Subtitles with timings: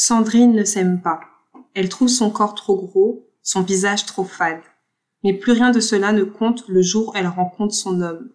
[0.00, 1.22] Sandrine ne s'aime pas.
[1.74, 4.62] Elle trouve son corps trop gros, son visage trop fade.
[5.24, 8.30] Mais plus rien de cela ne compte le jour où elle rencontre son homme.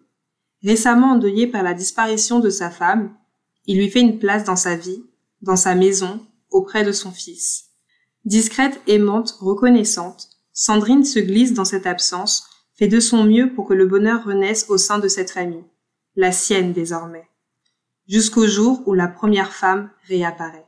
[0.62, 3.16] Récemment endeuillé par la disparition de sa femme,
[3.64, 5.06] il lui fait une place dans sa vie,
[5.40, 7.70] dans sa maison, auprès de son fils.
[8.26, 13.74] Discrète, aimante, reconnaissante, Sandrine se glisse dans cette absence, fait de son mieux pour que
[13.74, 15.64] le bonheur renaisse au sein de cette famille,
[16.14, 17.26] la sienne désormais,
[18.06, 20.66] jusqu'au jour où la première femme réapparaît.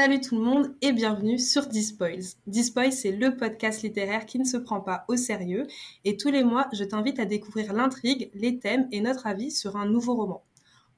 [0.00, 2.24] Salut tout le monde et bienvenue sur Dispoils.
[2.46, 5.66] Dispoils, c'est le podcast littéraire qui ne se prend pas au sérieux
[6.06, 9.76] et tous les mois, je t'invite à découvrir l'intrigue, les thèmes et notre avis sur
[9.76, 10.42] un nouveau roman.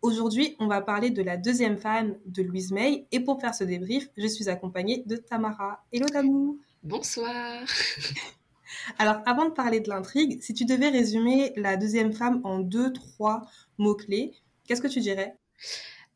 [0.03, 3.65] Aujourd'hui, on va parler de la deuxième femme de Louise May et pour faire ce
[3.65, 5.85] débrief, je suis accompagnée de Tamara.
[5.93, 7.65] Hello Tamou Bonsoir
[9.01, 12.93] Alors, avant de parler de l'intrigue, si tu devais résumer la deuxième femme en deux,
[12.93, 13.43] trois
[13.79, 14.33] mots-clés,
[14.65, 15.37] qu'est-ce que tu dirais?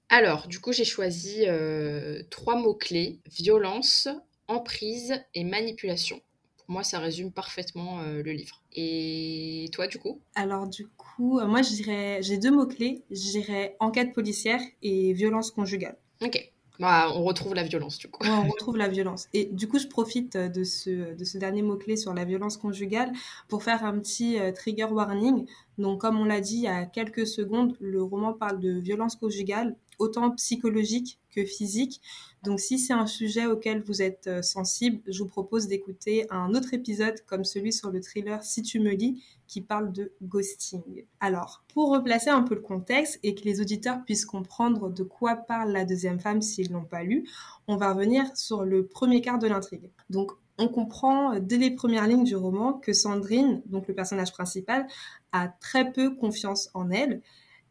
[0.09, 4.09] Alors, du coup, j'ai choisi euh, trois mots-clés, violence,
[4.47, 6.21] emprise et manipulation.
[6.59, 8.63] Pour moi, ça résume parfaitement euh, le livre.
[8.73, 10.21] Et toi, du coup?
[10.37, 13.03] Alors, du coup, euh, moi, j'ai deux mots-clés.
[13.11, 15.97] Je dirais enquête policière et violence conjugale.
[16.23, 16.53] Ok.
[16.79, 18.25] Bah, on retrouve la violence, du coup.
[18.29, 19.27] on retrouve la violence.
[19.33, 23.13] Et du coup, je profite de ce, de ce dernier mot-clé sur la violence conjugale
[23.48, 25.47] pour faire un petit trigger warning.
[25.79, 29.17] Donc, comme on l'a dit il y a quelques secondes, le roman parle de violence
[29.17, 32.00] conjugale autant psychologique que physique.
[32.42, 36.55] Donc si c'est un sujet auquel vous êtes euh, sensible, je vous propose d'écouter un
[36.55, 41.05] autre épisode comme celui sur le thriller Si tu me lis qui parle de ghosting.
[41.20, 45.36] Alors, pour replacer un peu le contexte et que les auditeurs puissent comprendre de quoi
[45.36, 47.28] parle la deuxième femme s'ils l'ont pas lu,
[47.69, 49.91] on va revenir sur le premier quart de l'intrigue.
[50.11, 54.86] Donc on comprend dès les premières lignes du roman que Sandrine, donc le personnage principal,
[55.33, 57.22] a très peu confiance en elle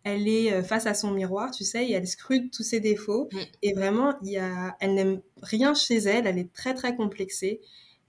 [0.06, 3.28] elle est euh, face à son miroir, tu sais, et elle scrute tous ses défauts.
[3.34, 3.40] Mm.
[3.64, 7.60] Et vraiment, il y a, elle n'aime rien chez elle, elle est très très complexée.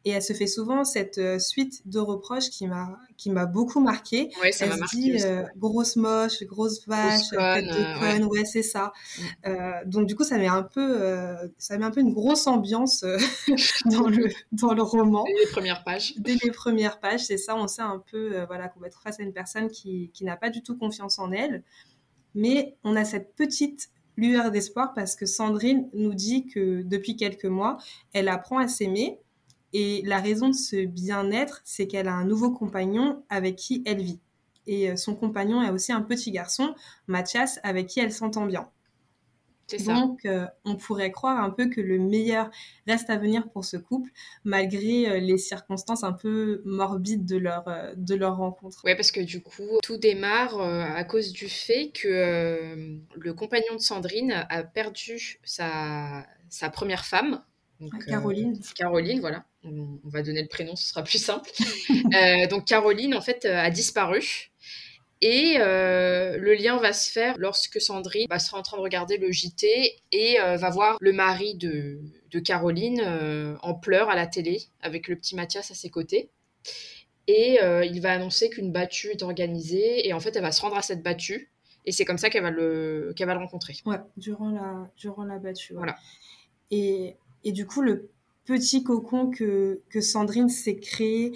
[0.06, 3.81] Et elle se fait souvent cette euh, suite de reproches qui m'a qui m'a beaucoup
[3.81, 4.31] marqué.
[4.41, 8.62] Ouais, ça elle se dit euh, grosse moche, grosse vache, tête de conne, ouais, c'est
[8.62, 8.93] ça.
[9.44, 9.50] Mm.
[9.87, 13.00] donc du coup, ça met un peu ça met un peu une grosse ambiance
[13.87, 15.25] dans le dans le roman.
[15.25, 16.15] Dès les premières pages.
[16.19, 17.56] Dès les premières pages, c'est ça.
[17.56, 20.37] On sait un peu voilà qu'on va être face à une personne qui qui n'a
[20.37, 21.65] pas du tout confiance en elle.
[22.37, 27.44] Mais on a cette petite lueur d'espoir parce que Sandrine nous dit que depuis quelques
[27.44, 27.78] mois,
[28.12, 29.19] elle apprend à s'aimer.
[29.78, 34.00] Et la raison de ce bien-être, c'est qu'elle a un nouveau compagnon avec qui elle
[34.00, 34.20] vit.
[34.66, 36.75] Et euh, son compagnon est aussi un petit garçon,
[37.09, 38.70] Mathias, avec qui elle s'entend bien.
[39.84, 42.50] Donc, euh, on pourrait croire un peu que le meilleur
[42.87, 44.10] reste à venir pour ce couple,
[44.44, 48.82] malgré euh, les circonstances un peu morbides de leur, euh, de leur rencontre.
[48.84, 53.81] Oui, parce que du coup, tout démarre à cause du fait que le compagnon de
[53.81, 57.43] Sandrine a perdu sa, sa première femme.
[58.06, 58.58] Caroline.
[58.75, 59.44] Caroline, voilà.
[59.66, 61.50] On, va donner le prénom, ce sera plus simple.
[62.50, 64.50] donc, Caroline, en fait, a disparu.
[65.22, 69.16] Et euh, le lien va se faire lorsque Sandrine va sera en train de regarder
[69.16, 72.00] le JT et euh, va voir le mari de,
[72.44, 76.28] Caroline euh, en pleurs à la télé avec le petit Mathias à ses côtés.
[77.28, 80.76] Et il va annoncer qu'une battue est organisée et en fait elle va se rendre
[80.76, 81.50] à cette battue
[81.87, 83.75] et c'est comme ça qu'elle va le qu'elle va le rencontrer.
[83.84, 85.72] Ouais, durant la durant la battue.
[85.72, 85.97] Voilà.
[86.71, 88.10] Et, et du coup le
[88.47, 91.33] petit cocon que, que Sandrine s'est créé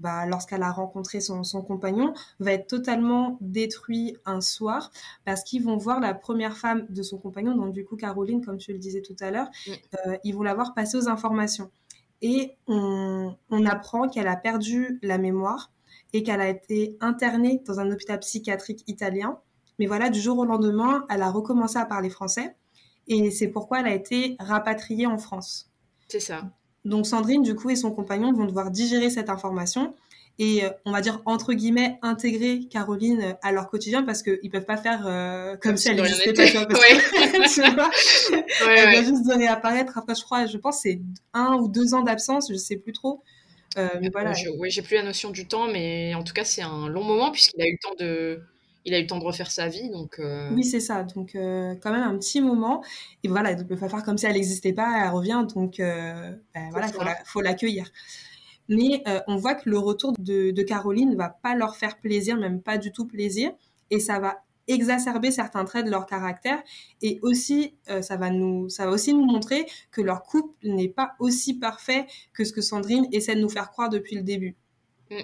[0.00, 4.90] bah, lorsqu'elle a rencontré son, compagnon, va être totalement détruit un soir
[5.24, 8.58] parce qu'ils vont voir la première femme de son compagnon, donc du coup Caroline, comme
[8.58, 11.70] tu le disais tout à l'heure, euh, ils vont la voir passer aux informations.
[12.22, 15.70] Et on, on apprend qu'elle a perdu la mémoire
[16.12, 19.38] et qu'elle a été internée dans un hôpital psychiatrique italien.
[19.78, 22.56] Mais voilà, du jour au lendemain, elle a recommencé à parler français
[23.08, 25.70] et c'est pourquoi elle a été rapatriée en France.
[26.08, 26.44] C'est ça.
[26.84, 29.94] Donc Sandrine, du coup, et son compagnon vont devoir digérer cette information
[30.38, 34.50] et euh, on va dire entre guillemets intégrer Caroline euh, à leur quotidien parce qu'ils
[34.50, 36.46] peuvent pas faire euh, comme, si elle n'existait pas.
[36.46, 36.66] Tu vois,
[37.48, 39.96] tu vois elle va juste de réapparaître.
[39.96, 41.00] Après, je crois, je pense, c'est
[41.34, 43.22] un ou deux ans d'absence, je sais plus trop.
[43.76, 44.32] mais voilà.
[44.58, 47.30] oui, j'ai plus la notion du temps, mais en tout cas, c'est un long moment
[47.30, 48.40] puisqu'il a eu le temps de
[48.84, 49.90] il a eu le temps de refaire sa vie.
[49.90, 51.04] Donc, euh, Oui, c'est ça.
[51.04, 52.82] Donc, euh, quand même un petit moment.
[53.22, 55.46] Et voilà, il ne peut pas faire comme si elle n'existait pas, elle revient.
[55.54, 57.90] Donc, euh, ben, voilà, il faut l'accueillir.
[58.68, 62.36] Mais on voit que le retour de, de Caroline ne va pas leur faire plaisir,
[62.36, 63.52] même pas du tout plaisir.
[63.90, 66.62] Et ça va exacerber certains traits de leur caractère
[67.02, 71.12] et aussi ça va nous ça va aussi nous montrer que leur couple n'est pas
[71.18, 74.56] aussi parfait que ce que Sandrine essaie de nous faire croire depuis le début.
[75.10, 75.16] Mm.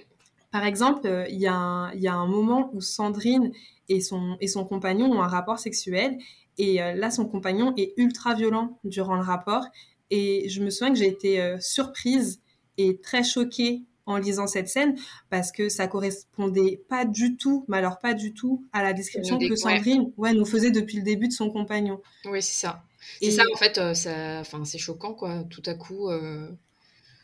[0.50, 3.52] Par exemple, il y, y, a un moment où Sandrine
[3.88, 6.19] et son, et son compagnon ont un rapport sexuel.
[6.58, 9.64] Et là, son compagnon est ultra violent durant le rapport.
[10.11, 12.41] Et je me souviens que j'ai été surprise
[12.76, 14.97] et très choquée en lisant cette scène
[15.31, 19.38] parce que ça correspondait pas du tout, mais alors pas du tout, à la description
[19.38, 20.35] que Sandrine ouais.
[20.35, 22.00] nous faisait depuis le début de son compagnon.
[22.25, 22.82] Oui, c'est ça.
[23.23, 24.41] C'est ça, en fait, euh, ça...
[24.41, 26.11] enfin, c'est choquant, quoi, tout à coup.
[26.11, 26.49] Euh,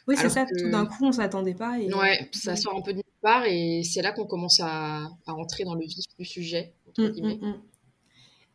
[0.08, 1.78] oui, c'est ça, tout d'un coup, on s'attendait pas.
[1.78, 1.92] Et...
[1.92, 5.10] Ouais, ça sort un peu de part et c'est là qu'on commence à...
[5.26, 7.38] à, rentrer dans le vif du sujet, entre guillemets.
[7.42, 7.62] Mmh, mmh.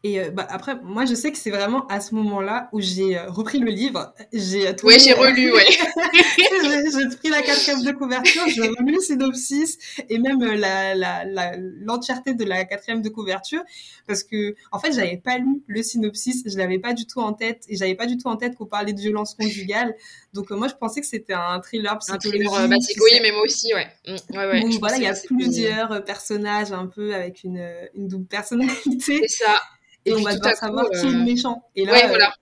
[0.04, 3.20] Et euh, bah, après, moi, je sais que c'est vraiment à ce moment-là où j'ai
[3.20, 4.16] euh, repris le livre.
[4.34, 5.64] J'ai euh, ouais, j'ai relu, ouais.
[7.12, 9.78] j'ai pris la quatrième de couverture, j'ai relu le synopsis
[10.10, 13.62] et même la, la, la, l'entièreté de la quatrième de couverture
[14.08, 17.34] parce que, en fait, j'avais pas lu le synopsis, je l'avais pas du tout en
[17.34, 19.96] tête et j'avais pas du tout en tête qu'on parlait de violence conjugale.
[20.34, 22.48] Donc, moi, je pensais que c'était un thriller psychologique.
[22.48, 23.88] Un thriller, bah, oui, mais moi aussi, ouais.
[24.08, 27.64] Mmh, ouais, ouais Donc, voilà, il y a plusieurs personnages un peu avec une,
[27.94, 28.98] une double personnalité.
[29.00, 29.60] C'est ça.
[30.06, 31.64] Et, on va devoir savoir qui est le méchant.
[31.76, 32.34] Et là, ouais, voilà,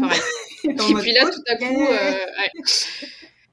[0.00, 0.20] pareil.
[0.64, 2.62] et puis là, tout à coup, euh,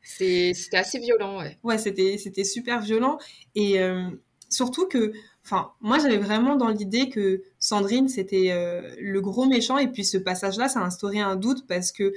[0.04, 1.40] c'était assez violent.
[1.40, 3.18] Ouais, ouais c'était super violent.
[3.56, 4.10] Et euh,
[4.50, 5.14] surtout que,
[5.44, 9.78] enfin, moi, j'avais vraiment dans l'idée que Sandrine, c'était euh, le gros méchant.
[9.78, 12.14] Et puis ce passage-là, ça a instauré un doute parce que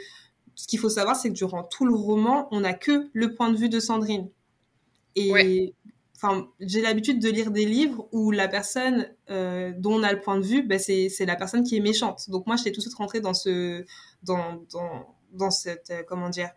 [0.54, 3.50] ce qu'il faut savoir, c'est que durant tout le roman, on n'a que le point
[3.50, 4.28] de vue de Sandrine.
[5.14, 5.74] Et
[6.20, 10.20] enfin, j'ai l'habitude de lire des livres où la personne euh, dont on a le
[10.20, 12.28] point de vue, ben c'est, la personne qui est méchante.
[12.28, 13.84] Donc moi, j'étais tout de suite rentrée dans ce,
[14.24, 16.50] dans, dans, dans cette, euh, comment dire,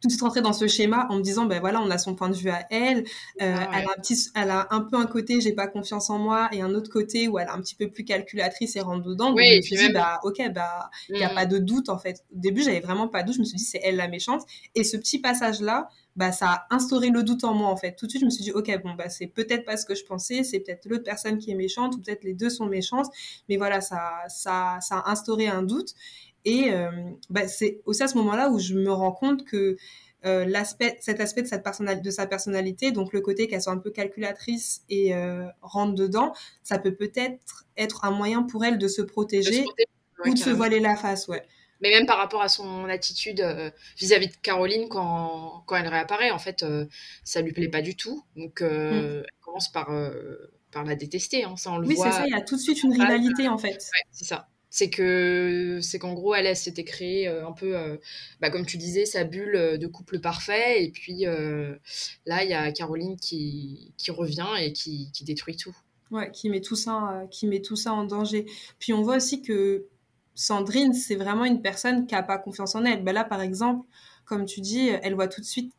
[0.00, 2.14] tout de suite rentrée dans ce schéma en me disant, ben voilà, on a son
[2.14, 3.00] point de vue à elle,
[3.42, 6.08] euh, ah elle, a un petit, elle a un peu un côté, j'ai pas confiance
[6.10, 8.80] en moi, et un autre côté où elle est un petit peu plus calculatrice et
[8.80, 9.34] rentre dedans.
[9.34, 11.34] Oui, Donc je me suis dit, bah ok, bah il n'y a mm.
[11.34, 12.24] pas de doute en fait.
[12.34, 14.42] Au début, j'avais vraiment pas de doute, je me suis dit, c'est elle la méchante.
[14.74, 17.94] Et ce petit passage-là, bah, ça a instauré le doute en moi en fait.
[17.96, 19.94] Tout de suite, je me suis dit, ok, bon, bah, c'est peut-être pas ce que
[19.94, 23.06] je pensais, c'est peut-être l'autre personne qui est méchante, ou peut-être les deux sont méchantes,
[23.48, 25.94] mais voilà, ça, ça, ça a instauré un doute.
[26.44, 26.90] Et euh,
[27.28, 29.76] bah, c'est aussi à ce moment-là où je me rends compte que
[30.26, 31.64] euh, l'aspect, cet aspect de, cette
[32.02, 36.34] de sa personnalité, donc le côté qu'elle soit un peu calculatrice et euh, rentre dedans,
[36.62, 39.64] ça peut peut-être être un moyen pour elle de se protéger,
[40.26, 41.42] ou de se voiler la face, ouais
[41.82, 46.30] mais même par rapport à son attitude euh, vis-à-vis de Caroline quand, quand elle réapparaît,
[46.30, 46.62] en fait,
[47.24, 48.22] ça lui plaît pas du tout.
[48.36, 48.66] Donc, mm.
[48.66, 49.88] elle commence par,
[50.72, 52.04] par la détester, hein, ça on le oui, voit.
[52.04, 53.68] Oui, c'est ça, il y a tout de suite une rivalité, en fait.
[53.68, 54.50] Ouais, c'est ça.
[54.70, 57.74] C'est que c'est qu'en gros, elle, elle s'était créée un peu,
[58.40, 60.84] bah, comme tu disais, sa bulle de couple parfait.
[60.84, 61.24] Et puis
[62.24, 65.76] là, il y a Caroline qui, qui revient et qui, qui détruit tout.
[66.12, 68.46] Ouais, qui met tout ça, qui met tout ça en danger.
[68.78, 69.86] Puis on voit aussi que
[70.34, 73.04] Sandrine, c'est vraiment une personne qui n'a pas confiance en elle.
[73.04, 73.86] Ben là, par exemple,
[74.24, 75.72] comme tu dis, elle voit tout de suite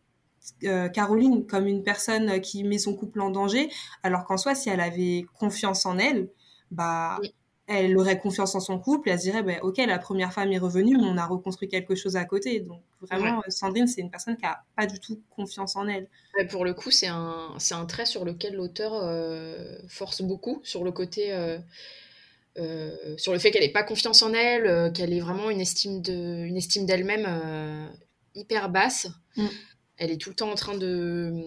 [0.63, 3.69] euh, Caroline comme une personne qui met son couple en danger,
[4.03, 6.29] alors qu'en soi, si elle avait confiance en elle,
[6.69, 7.19] bah,
[7.71, 10.51] elle aurait confiance en son couple et elle se dirait, bah, ok, la première femme
[10.51, 12.59] est revenue, mais on a reconstruit quelque chose à côté.
[12.59, 16.07] Donc vraiment, Sandrine, c'est une personne qui n'a pas du tout confiance en elle.
[16.49, 20.91] pour le coup, c'est un, un trait sur lequel l'auteur euh, force beaucoup, sur le
[20.91, 21.33] côté...
[21.33, 21.57] Euh,
[22.57, 26.01] euh, sur le fait qu'elle n'ait pas confiance en elle, qu'elle ait vraiment une estime
[26.01, 27.89] de, une estime d'elle-même
[28.35, 29.07] hyper basse.
[29.37, 29.45] Mm.
[29.97, 31.45] Elle est tout le temps en train de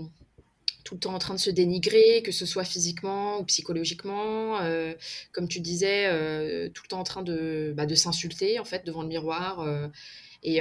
[0.85, 4.59] tout le temps en train de se dénigrer, que ce soit physiquement ou psychologiquement,
[5.33, 6.05] comme tu disais,
[6.75, 9.67] tout le temps en train de, bah, de s'insulter en fait devant le miroir.
[10.43, 10.61] et,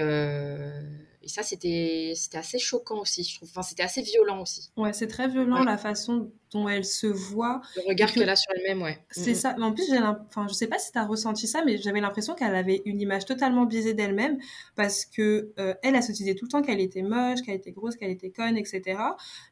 [1.24, 3.50] et ça, c'était assez choquant aussi, je trouve.
[3.50, 4.72] Enfin, c'était assez violent aussi.
[4.76, 7.62] Ouais, c'est très violent la façon dont elle se voit.
[7.76, 8.98] Le regard qu'elle a sur elle-même, ouais.
[9.10, 9.36] C'est mm, mm.
[9.36, 9.56] ça.
[9.58, 9.92] Mais en plus,
[10.30, 13.02] enfin, je sais pas si tu as ressenti ça, mais j'avais l'impression qu'elle avait une
[13.02, 14.38] image totalement biaisée d'elle-même
[14.76, 17.72] parce que euh, elle, elle se disait tout le temps qu'elle était moche, qu'elle était
[17.72, 19.00] grosse, qu'elle était conne, etc.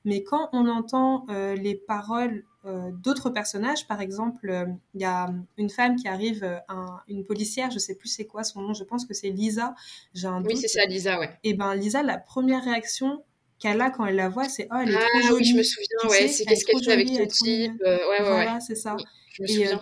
[0.05, 3.88] Mais quand on entend euh, les paroles euh, d'autres personnages.
[3.88, 6.60] Par exemple, euh, il y a une femme qui arrive, euh,
[7.08, 9.74] une policière, je sais plus c'est quoi son nom, je pense que c'est Lisa.
[10.13, 11.31] J'ai un oui, c'est ça, Lisa, ouais.
[11.43, 13.24] Et ben Lisa, la première réaction
[13.62, 15.36] qu'elle a quand elle la voit, c'est oh elle est ah, trop jolie.
[15.36, 17.82] Oui, je me souviens, ouais, c'est qu'est-ce qu'elle fait avec ce type.
[17.82, 18.98] ouais, ouais, voilà, c'est ça.
[19.34, 19.82] je me souviens.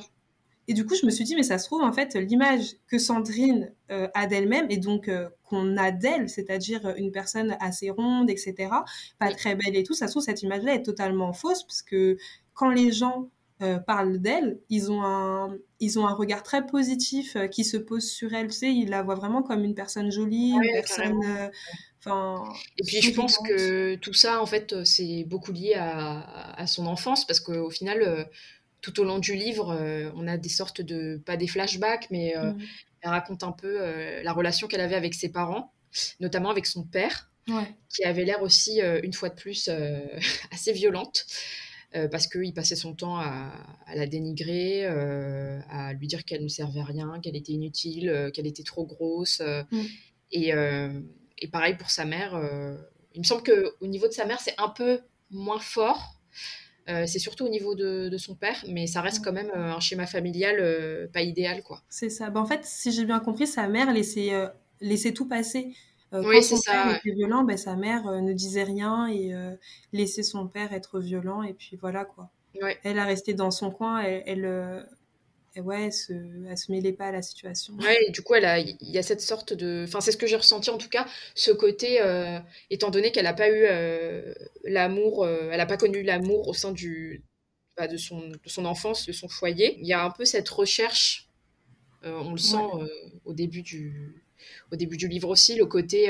[0.67, 2.99] Et, du coup, je me suis dit, mais ça se trouve, en fait, l'image que
[2.99, 5.09] Sandrine a d'elle-même et donc
[5.43, 8.69] qu'on a d'elle, c'est-à-dire une personne assez ronde, etc.,
[9.17, 12.17] pas très belle et tout, ça se trouve, cette image-là est totalement fausse parce que
[12.53, 13.29] quand les gens
[13.61, 17.75] euh, parlent d'elle, ils ont un ils ont un regard très positif euh, qui se
[17.75, 18.47] pose sur elle.
[18.47, 21.51] Tu sais, ils la voient vraiment comme une personne jolie, une personne.
[22.07, 22.53] Euh, enfin.
[22.77, 27.25] et puis je pense que tout ça, en fait, c'est beaucoup lié à, son enfance
[27.25, 28.29] parce qu'au final,
[28.81, 29.77] tout au long du livre,
[30.15, 32.57] on a des sortes de pas des flashbacks, mais mmh.
[33.01, 33.79] elle raconte un peu
[34.21, 35.73] la relation qu'elle avait avec ses parents,
[36.19, 37.31] notamment avec son père.
[37.89, 39.69] qui avait l'air aussi, une fois de plus,
[40.51, 41.25] assez violente.
[42.11, 43.51] parce qu'il passait son temps à,
[43.95, 48.63] la dénigrer, à lui dire qu'elle ne servait à rien, qu'elle était inutile, qu'elle était
[48.63, 49.41] trop grosse.
[49.71, 49.81] Mm.
[50.31, 50.53] Et,
[51.41, 52.39] et, pareil pour sa mère.
[53.15, 56.19] il me semble qu'au niveau de sa mère, c'est un peu moins fort.
[56.89, 59.79] Euh, c'est surtout au niveau de, son père, mais ça reste quand même euh, un
[59.79, 61.83] schéma familial euh, pas idéal, quoi.
[61.87, 62.29] C'est ça.
[62.31, 64.31] Ben, en fait, si j'ai bien compris, sa mère laissait,
[64.81, 65.73] laissait tout passer.
[66.11, 66.71] oui, c'est ça.
[66.71, 69.33] Père était violent, ben, sa mère ne disait rien et
[69.93, 72.31] laissait son père être violent, et puis voilà, quoi.
[72.83, 74.87] Elle a resté dans son coin, elle,
[75.57, 77.75] ouais, elle se, elle se mêlait pas à la situation.
[77.75, 80.35] Ouais, et du coup, il y a cette sorte de, enfin, c'est ce que j'ai
[80.35, 82.39] ressenti en tout cas, ce côté, euh,
[82.69, 86.53] étant donné qu'elle n'a pas eu euh, l'amour, euh, elle n'a pas connu l'amour au
[86.53, 87.23] sein du,
[87.77, 89.77] bah, de son, de son enfance, de son foyer.
[89.79, 91.27] Il y a un peu cette recherche,
[92.03, 92.57] on le sent
[93.25, 94.23] au début du,
[94.71, 96.07] au début du livre aussi, le côté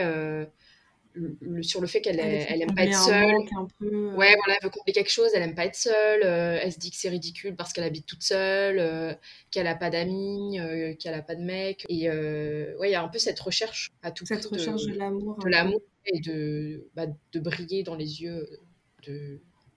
[1.62, 3.36] sur le fait qu'elle elle, aime pas être seule.
[3.82, 4.16] Euh.
[4.16, 6.22] Ouais, voilà, elle veut combler quelque chose, elle aime pas être seule.
[6.24, 9.14] Euh, elle se dit que c'est ridicule parce qu'elle habite toute seule, euh,
[9.52, 10.60] qu'elle a pas d'amis,
[11.00, 11.86] qu'elle a pas de mec.
[11.90, 15.38] Et ouais, il y a un peu cette recherche à tout Cette recherche de, l'amour.
[15.44, 18.48] De l'amour et de, bah, de briller dans les yeux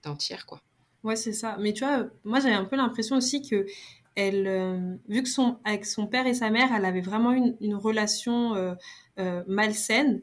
[0.03, 0.61] d'un tiers, quoi.
[1.03, 1.57] Ouais, c'est ça.
[1.59, 3.65] Mais tu vois, moi j'avais un peu l'impression aussi que
[4.15, 7.75] elle, vu que son, avec son père et sa mère, elle avait vraiment une, une
[7.75, 8.75] relation
[9.47, 10.21] malsaine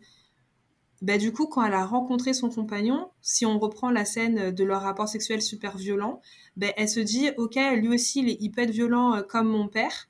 [1.02, 4.64] bah, du coup, quand elle a rencontré son compagnon, si on reprend la scène de
[4.64, 6.20] leur rapport sexuel super violent,
[6.56, 10.08] bah, elle se dit, ok, lui aussi, il peut être violent euh, comme mon père,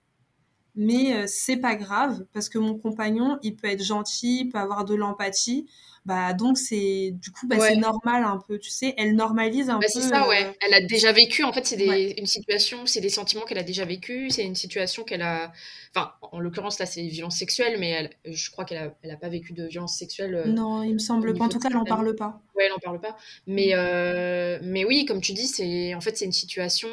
[0.74, 4.58] mais euh, c'est pas grave parce que mon compagnon, il peut être gentil, il peut
[4.58, 5.68] avoir de l'empathie.
[6.06, 9.78] Bah donc c'est du coup bah, c'est normal un peu, tu sais, elle normalise un
[9.78, 10.00] bah, peu.
[10.00, 10.46] C'est ça, ouais.
[10.46, 11.44] Euh, elle a déjà vécu.
[11.44, 14.30] En fait, c'est une situation, c'est des sentiments qu'elle a déjà vécu.
[14.30, 15.52] C'est une situation qu'elle a.
[15.94, 19.16] Enfin, en l'occurrence là, c'est violence sexuelle, mais elle, je crois qu'elle a, elle a
[19.16, 20.34] pas vécu de violence sexuelle.
[20.34, 21.44] Euh, non, il me semble pas.
[21.44, 22.40] En tout cas, elle en parle pas.
[22.56, 23.16] Ouais, elle en parle pas.
[23.46, 24.64] Mais mm.
[24.64, 26.88] mais oui, comme tu dis, c'est en fait c'est une situation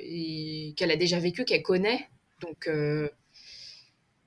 [0.00, 2.08] et qu'elle a déjà vécu, qu'elle connaît.
[2.40, 3.08] Donc, euh,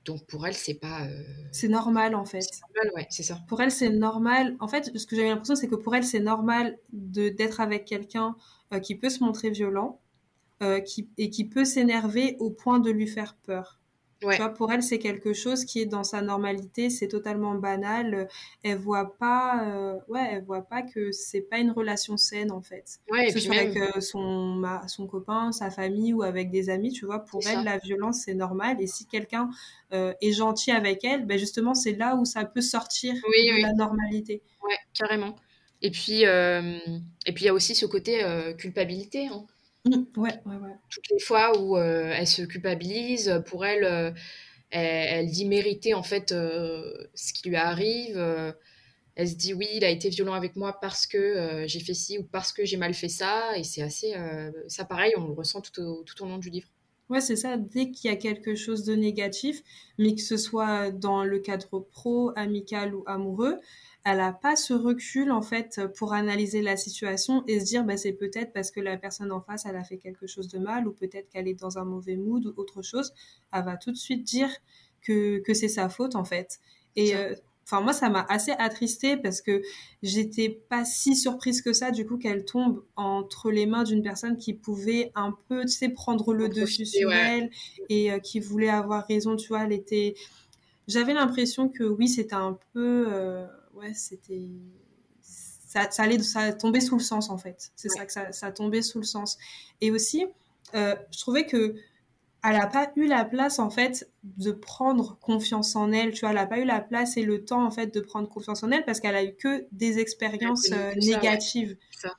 [0.06, 1.06] donc pour elle, c'est pas.
[1.06, 2.42] Euh, c'est normal en fait.
[2.42, 3.40] C'est normal, ouais, c'est ça.
[3.48, 4.56] Pour elle, c'est normal.
[4.60, 7.86] En fait, ce que j'avais l'impression, c'est que pour elle, c'est normal de d'être avec
[7.86, 8.36] quelqu'un
[8.74, 10.00] euh, qui peut se montrer violent
[10.86, 13.81] qui, et qui peut s'énerver au point de lui faire peur.
[14.22, 18.28] Tu vois, pour elle, c'est quelque chose qui est dans sa normalité, c'est totalement banal.
[18.62, 22.62] Elle voit pas, euh, ouais, elle voit pas que c'est pas une relation saine en
[22.62, 23.00] fait.
[23.10, 26.92] Ouais, que ce soit avec euh, son, son copain, sa famille ou avec des amis,
[26.92, 28.80] tu vois, pour elle, la violence c'est normal.
[28.80, 29.50] Et si quelqu'un
[29.92, 33.74] euh, est gentil avec elle, ben justement, c'est là où ça peut sortir de la
[33.74, 34.44] normalité.
[34.64, 35.36] Ouais, carrément.
[35.82, 38.24] Et puis, et puis il y a aussi ce côté
[38.60, 39.28] culpabilité.
[39.28, 39.46] Hein.
[39.86, 40.76] Mmh, ouais, ouais, ouais.
[40.90, 44.12] Toutes les fois où euh, elle se culpabilise, pour elle, euh,
[44.70, 48.18] elle, dit mériter en fait euh, ce qui lui arrive.
[49.16, 52.18] elle se dit oui, il a été violent avec moi parce que j'ai fait ci
[52.20, 53.58] ou parce que j'ai mal fait ça.
[53.58, 54.14] Et c'est assez.
[54.68, 56.68] ça, pareil, on le ressent tout au, tout au long du livre.
[57.10, 57.58] Ouais, c'est ça.
[57.58, 59.64] Dès qu'il y a quelque chose de négatif,
[59.98, 63.60] mais que ce soit dans le cadre pro, amical ou amoureux,
[64.04, 67.98] elle n'a pas ce recul en fait pour analyser la situation et se dire bah,
[67.98, 70.88] c'est peut-être parce que la personne en face elle a fait quelque chose de mal
[70.88, 73.14] ou peut-être qu'elle est dans un mauvais mood ou autre chose.
[73.54, 74.50] Elle va tout de suite dire
[75.02, 76.60] que, que c'est sa faute en fait.
[76.96, 79.62] Et euh, enfin moi ça m'a assez attristée parce que
[80.02, 84.36] j'étais pas si surprise que ça du coup qu'elle tombe entre les mains d'une personne
[84.38, 87.52] qui pouvait un peu tu sais prendre le dessus sur elle
[87.90, 90.16] et euh, qui voulait avoir raison tu vois elle était
[90.88, 94.50] j'avais l'impression que oui c'était un peu euh, ouais, c'était.
[95.22, 97.72] Ça, ça, allait, ça tombait sous le sens, en fait.
[97.76, 99.38] C'est ça que ça, ça tombait sous le sens.
[99.80, 100.26] Et aussi,
[100.76, 101.76] euh, je trouvais que
[102.44, 106.30] elle n'a pas eu la place en fait de prendre confiance en elle tu vois
[106.30, 108.72] elle n'a pas eu la place et le temps en fait de prendre confiance en
[108.72, 112.16] elle parce qu'elle a eu que des expériences euh, négatives ça.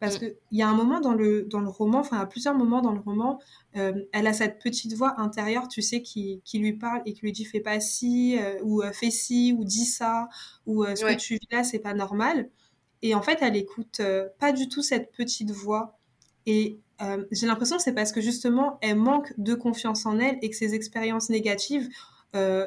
[0.00, 0.18] Parce mm.
[0.18, 2.92] qu'il y a un moment dans le, dans le roman, enfin, à plusieurs moments dans
[2.92, 3.38] le roman,
[3.76, 7.20] euh, elle a cette petite voix intérieure, tu sais, qui, qui lui parle et qui
[7.20, 10.28] lui dit fais pas ci, euh, ou euh, fais ci, ou dis ça,
[10.66, 12.48] ou ce que tu vis là, c'est pas normal.
[13.02, 14.00] Et en fait, elle écoute
[14.38, 15.98] pas du tout cette petite voix.
[16.46, 16.80] Et
[17.30, 20.56] j'ai l'impression que c'est parce que justement, elle manque de confiance en elle et que
[20.56, 21.88] ses expériences négatives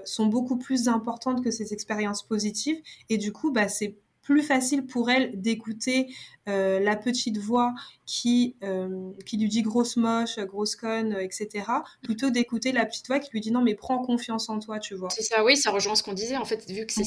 [0.05, 2.81] sont beaucoup plus importantes que ses expériences positives.
[3.09, 6.08] Et du coup, bah, c'est plus facile pour elle d'écouter
[6.50, 7.74] euh, la petite voix
[8.06, 11.65] qui, euh, qui lui dit grosse moche, grosse conne, etc.,
[12.01, 14.96] plutôt d'écouter la petite voix qui lui dit non mais prends confiance en toi, tu
[14.96, 15.10] vois.
[15.10, 17.03] C'est ça, oui, ça rejoint ce qu'on disait, en fait, vu que c'est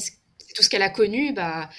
[0.55, 1.69] tout ce qu'elle a connu, bah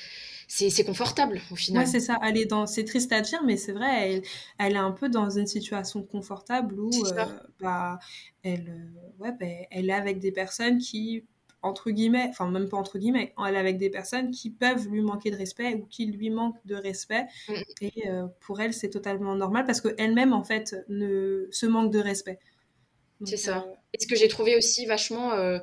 [0.48, 1.84] c'est confortable au final.
[1.84, 2.18] Ouais, c'est ça.
[2.24, 4.22] Elle est dans, c'est triste à dire, mais c'est vrai, elle,
[4.58, 7.24] elle, est un peu dans une situation confortable où, euh,
[7.60, 7.98] bah,
[8.42, 11.24] elle, ouais, bah, elle est avec des personnes qui
[11.62, 15.00] entre guillemets, enfin même pas entre guillemets, elle est avec des personnes qui peuvent lui
[15.00, 17.26] manquer de respect ou qui lui manquent de respect.
[17.48, 17.54] Mm.
[17.80, 21.98] Et euh, pour elle, c'est totalement normal parce qu'elle-même, en fait, ne se manque de
[21.98, 22.38] respect.
[23.24, 23.58] C'est ça.
[23.58, 25.32] Euh, et ce que j'ai trouvé aussi vachement...
[25.32, 25.58] Euh,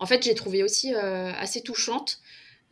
[0.00, 2.20] en fait, j'ai trouvé aussi assez touchante.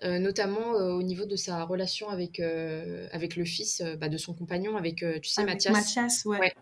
[0.05, 4.99] notamment au niveau de sa relation avec, avec le fils bah, de son compagnon, avec,
[4.99, 5.73] tu sais, Mathias.
[5.73, 6.55] Mathias, ouais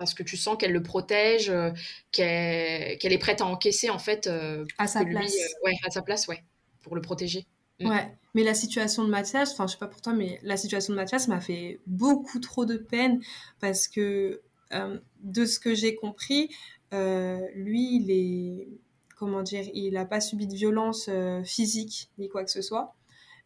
[0.00, 1.70] parce que tu sens qu'elle le protège, euh,
[2.10, 5.34] qu'elle est prête à encaisser en fait euh, à sa place.
[5.34, 6.42] Euh, ouais, à sa place, ouais,
[6.80, 7.46] pour le protéger.
[7.80, 7.90] Mm.
[7.90, 10.94] Ouais, mais la situation de Mathias, enfin je sais pas pour toi, mais la situation
[10.94, 13.20] de Mathias m'a fait beaucoup trop de peine
[13.60, 14.40] parce que
[15.22, 16.48] de ce que j'ai compris,
[16.92, 18.68] lui il est
[19.18, 21.10] comment dire, il n'a pas subi de violence
[21.44, 22.94] physique ni quoi que ce soit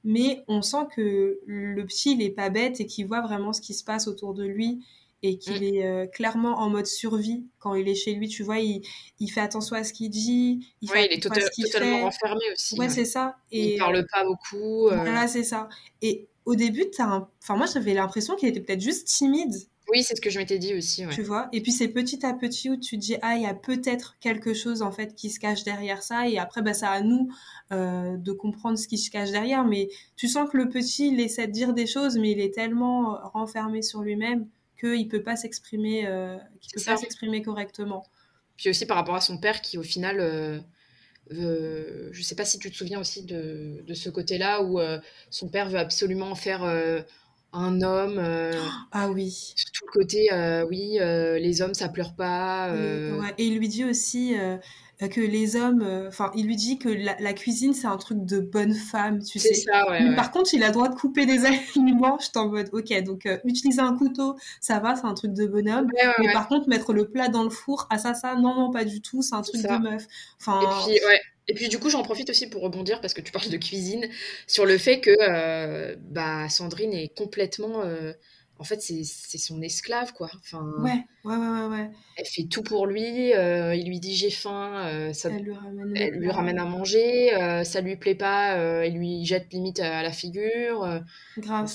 [0.04, 3.62] mais on sent que le petit, il est pas bête et qu'il voit vraiment ce
[3.62, 4.84] qui se passe autour de lui
[5.24, 5.74] et qu'il mm.
[5.74, 8.28] est euh, clairement en mode survie quand il est chez lui.
[8.28, 8.82] Tu vois, il,
[9.18, 10.68] il fait attention à ce qu'il dit.
[10.82, 12.78] Il, ouais, il est tota-, totalement renfermé aussi.
[12.78, 13.36] Ouais, c'est ça.
[13.50, 14.88] Et, il parle pas beaucoup.
[14.88, 14.96] Euh.
[14.96, 15.70] Voilà, c'est ça.
[16.02, 17.26] Et au début, un...
[17.42, 19.54] enfin, moi, j'avais l'impression qu'il était peut-être juste timide.
[19.90, 21.04] Oui, c'est ce que je m'étais dit aussi.
[21.10, 23.46] Tu vois Et puis c'est petit à petit où tu te dis, ah, il y
[23.46, 26.28] a peut-être quelque chose en fait qui se cache derrière ça.
[26.28, 27.28] Et après, bah, c'est à nous
[27.72, 29.64] euh, de comprendre ce qui se cache derrière.
[29.64, 32.54] Mais tu sens que le petit, il essaie de dire des choses, mais il est
[32.54, 34.48] tellement renfermé sur lui-même
[34.84, 36.36] qu'il peut pas s'exprimer, euh,
[36.74, 38.06] peut pas s'exprimer correctement.
[38.56, 42.58] Puis aussi par rapport à son père qui au final, euh, je sais pas si
[42.58, 45.00] tu te souviens aussi de, de ce côté-là où euh,
[45.30, 46.62] son père veut absolument faire
[47.54, 48.20] un homme.
[48.92, 49.54] ah oui.
[49.72, 50.28] Tout le côté,
[50.68, 50.98] oui,
[51.40, 52.70] les hommes ça pleure pas.
[53.38, 54.34] Et il lui dit aussi
[55.02, 58.24] euh, que les hommes, euh, enfin, il lui dit que la, cuisine c'est un truc
[58.24, 59.54] de bonne femme, tu sais.
[59.54, 61.44] Ça, ouais, Par contre, il a le droit de couper des
[61.76, 62.18] aliments.
[62.20, 65.46] Je t'en mode, ok, donc euh, utiliser un couteau, ça va, c'est un truc de
[65.46, 65.88] bonhomme.
[66.18, 68.84] mais par contre, mettre le plat dans le four, ah ça, ça, non, non, pas
[68.84, 70.06] du tout, c'est un truc de meuf.
[70.40, 70.60] Enfin.
[70.60, 71.20] Et puis, ouais.
[71.48, 74.08] Et puis du coup, j'en profite aussi pour rebondir parce que tu parles de cuisine
[74.46, 77.82] sur le fait que bah, Sandrine est complètement
[78.58, 80.30] en fait, c'est son esclave, quoi.
[80.38, 83.32] Enfin, ouais, ouais, ouais, ouais, Elle fait tout pour lui.
[83.32, 86.64] Euh, il lui dit j'ai faim, euh, ça, elle lui ramène, elle lui ramène à
[86.64, 87.34] manger.
[87.34, 91.02] Euh, ça lui plaît pas, elle lui jette limite à la figure.
[91.38, 91.72] Grave.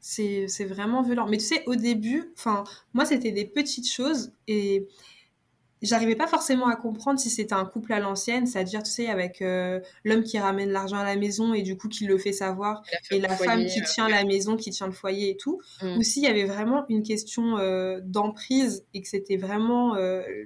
[0.00, 1.28] C'est vraiment violent.
[1.28, 4.88] Mais tu sais, au début, enfin, moi, c'était des petites choses et
[5.82, 9.40] j'arrivais pas forcément à comprendre si c'était un couple à l'ancienne, c'est-à-dire, tu sais, avec
[9.42, 12.82] euh, l'homme qui ramène l'argent à la maison et du coup qui le fait savoir,
[13.10, 15.98] et la femme qui euh, tient la maison, qui tient le foyer et tout, mm.
[15.98, 19.96] ou s'il y avait vraiment une question euh, d'emprise et que c'était vraiment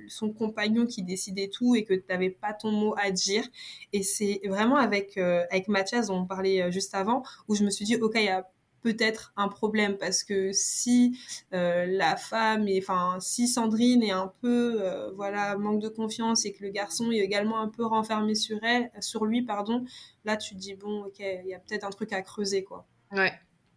[0.08, 3.44] son compagnon qui décidait tout et que tu n'avais pas ton mot à dire.
[3.92, 7.84] Et c'est vraiment avec, avec Mathias, dont on parlait juste avant, où je me suis
[7.84, 8.46] dit, ok, il y a
[8.84, 11.18] peut-être un problème parce que si
[11.54, 16.44] euh, la femme et enfin si Sandrine est un peu euh, voilà manque de confiance
[16.44, 19.86] et que le garçon est également un peu renfermé sur elle sur lui pardon
[20.26, 22.86] là tu te dis bon ok il y a peut-être un truc à creuser quoi.
[23.10, 23.32] Ouais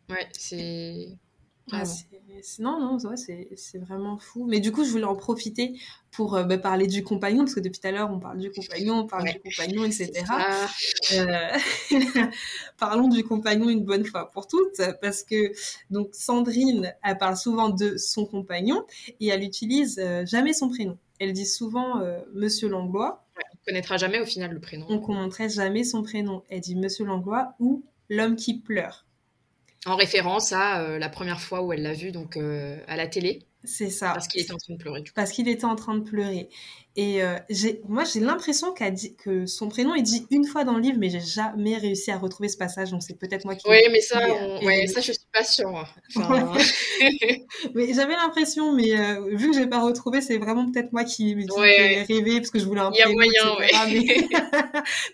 [0.09, 1.17] ouais c'est
[1.71, 1.83] ah,
[2.59, 4.45] non, non, c'est vraiment fou.
[4.45, 5.73] Mais du coup, je voulais en profiter
[6.11, 8.51] pour euh, bah, parler du compagnon, parce que depuis tout à l'heure, on parle du
[8.51, 10.23] compagnon, on parle du compagnon, etc.
[11.13, 11.57] Euh,
[12.77, 15.51] parlons du compagnon une bonne fois pour toutes, parce que
[15.89, 18.85] donc Sandrine, elle parle souvent de son compagnon
[19.19, 20.97] et elle utilise euh, jamais son prénom.
[21.19, 21.99] Elle dit souvent
[22.35, 23.25] Monsieur Langlois.
[23.35, 24.85] on connaîtra jamais au final le prénom.
[24.87, 26.43] On ne connaîtra jamais son prénom.
[26.47, 29.06] Elle dit Monsieur Langlois ou l'homme qui pleure
[29.85, 33.07] en référence à euh, la première fois où elle l'a vu donc euh, à la
[33.07, 33.43] télé.
[33.63, 34.11] C'est ça.
[34.13, 35.03] Parce qu'il était en train de pleurer.
[35.13, 36.47] Parce qu'il était en train de pleurer.
[36.95, 37.35] Et euh,
[37.87, 41.09] moi, j'ai l'impression dit, que son prénom est dit une fois dans le livre, mais
[41.09, 42.91] j'ai jamais réussi à retrouver ce passage.
[42.91, 43.69] Donc c'est peut-être moi qui.
[43.69, 44.19] Oui, mais ça,
[44.63, 45.85] ouais, ça, je suis pas sûre.
[47.75, 48.95] mais j'avais l'impression, mais
[49.35, 52.03] vu que j'ai pas retrouvé, c'est vraiment peut-être moi qui me ouais.
[52.03, 53.21] rêvé parce que je voulais un prénom.
[53.21, 54.25] Il y a moyen, ouais.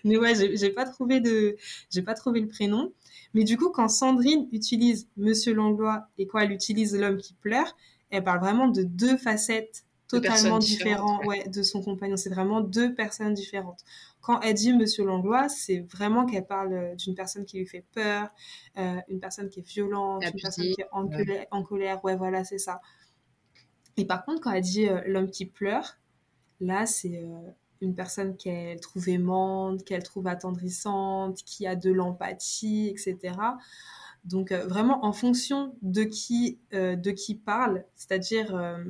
[0.04, 0.16] mais...
[0.18, 1.56] ouais, j'ai pas trouvé de,
[1.90, 2.92] j'ai pas trouvé le prénom.
[3.34, 7.76] Mais du coup, quand Sandrine utilise Monsieur Langlois et quand elle utilise l'homme qui pleure,
[8.10, 11.48] elle parle vraiment de deux facettes totalement différentes ouais.
[11.48, 12.16] de son compagnon.
[12.16, 13.80] C'est vraiment deux personnes différentes.
[14.20, 18.28] Quand elle dit Monsieur Langlois, c'est vraiment qu'elle parle d'une personne qui lui fait peur,
[18.78, 22.04] euh, une personne qui est violente, une personne qui est en, colère, en colère.
[22.04, 22.80] Ouais, voilà, c'est ça.
[23.96, 25.98] Et par contre, quand elle dit euh, l'homme qui pleure,
[26.60, 27.50] là, c'est euh,
[27.84, 33.34] une personne qu'elle trouve aimante, qu'elle trouve attendrissante, qui a de l'empathie, etc.
[34.24, 38.82] Donc euh, vraiment en fonction de qui, euh, de qui parle, c'est-à-dire euh,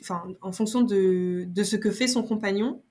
[0.00, 2.82] enfin, en fonction de, de, ce que fait son compagnon,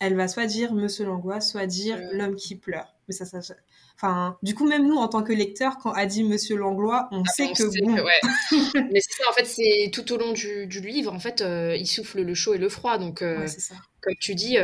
[0.00, 2.94] elle va soit dire Monsieur Langlois, soit dire l'homme qui pleure.
[3.06, 3.40] Mais ça, ça,
[3.96, 7.22] Enfin, du coup, même nous, en tant que lecteurs, quand a dit Monsieur Langlois, on
[7.22, 7.94] ah, sait que bon.
[8.92, 11.86] Mais c'est ça, en fait, c'est tout au long du, du livre, en fait, il
[11.86, 12.98] souffle le chaud et le froid.
[12.98, 13.24] Donc,
[14.00, 14.56] comme tu dis,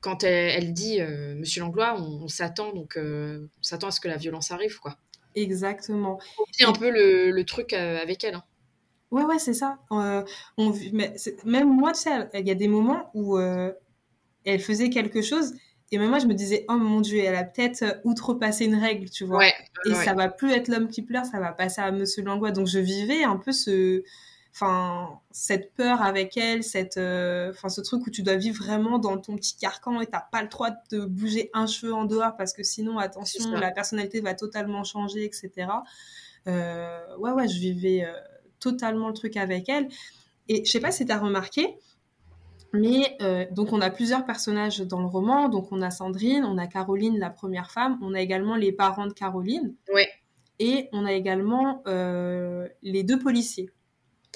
[0.00, 1.00] quand elle, dit
[1.36, 4.96] Monsieur Langlois, on, s'attend donc on s'attend à ce que la violence arrive, quoi.
[5.34, 6.18] Exactement.
[6.58, 8.36] Vit un peu le, truc avec elle.
[8.36, 8.44] Hein.
[9.10, 9.78] Ouais, ouais, c'est ça.
[9.90, 10.24] on,
[10.92, 15.52] mais même moi, tu sais, il y a des moments où elle faisait quelque chose
[15.92, 18.74] et même moi, je me disais, oh mon Dieu, elle a peut-être euh, outrepassé une
[18.74, 19.46] règle, tu vois.
[19.46, 22.50] et ça va plus être l'homme qui pleure, ça va passer à Monsieur Langlois.
[22.50, 24.02] Donc je vivais un peu ce,
[24.56, 28.98] enfin, cette peur avec elle, cette, euh, enfin, ce truc où tu dois vivre vraiment
[28.98, 32.36] dans ton petit carcan et t'as pas le droit de bouger un cheveu en dehors
[32.36, 35.68] parce que sinon, attention, la personnalité va totalement changer, etc.
[36.48, 38.06] Euh, ouais, ouais, je vivais
[38.58, 39.88] totalement le truc avec elle.
[40.48, 41.76] Et je sais pas si tu as remarqué,
[42.72, 45.48] mais euh, donc on a plusieurs personnages dans le roman.
[45.48, 47.98] Donc on a Sandrine, on a Caroline, la première femme.
[48.02, 49.74] On a également les parents de Caroline.
[49.92, 50.08] Ouais.
[50.58, 53.70] Et on a également euh, les deux policiers.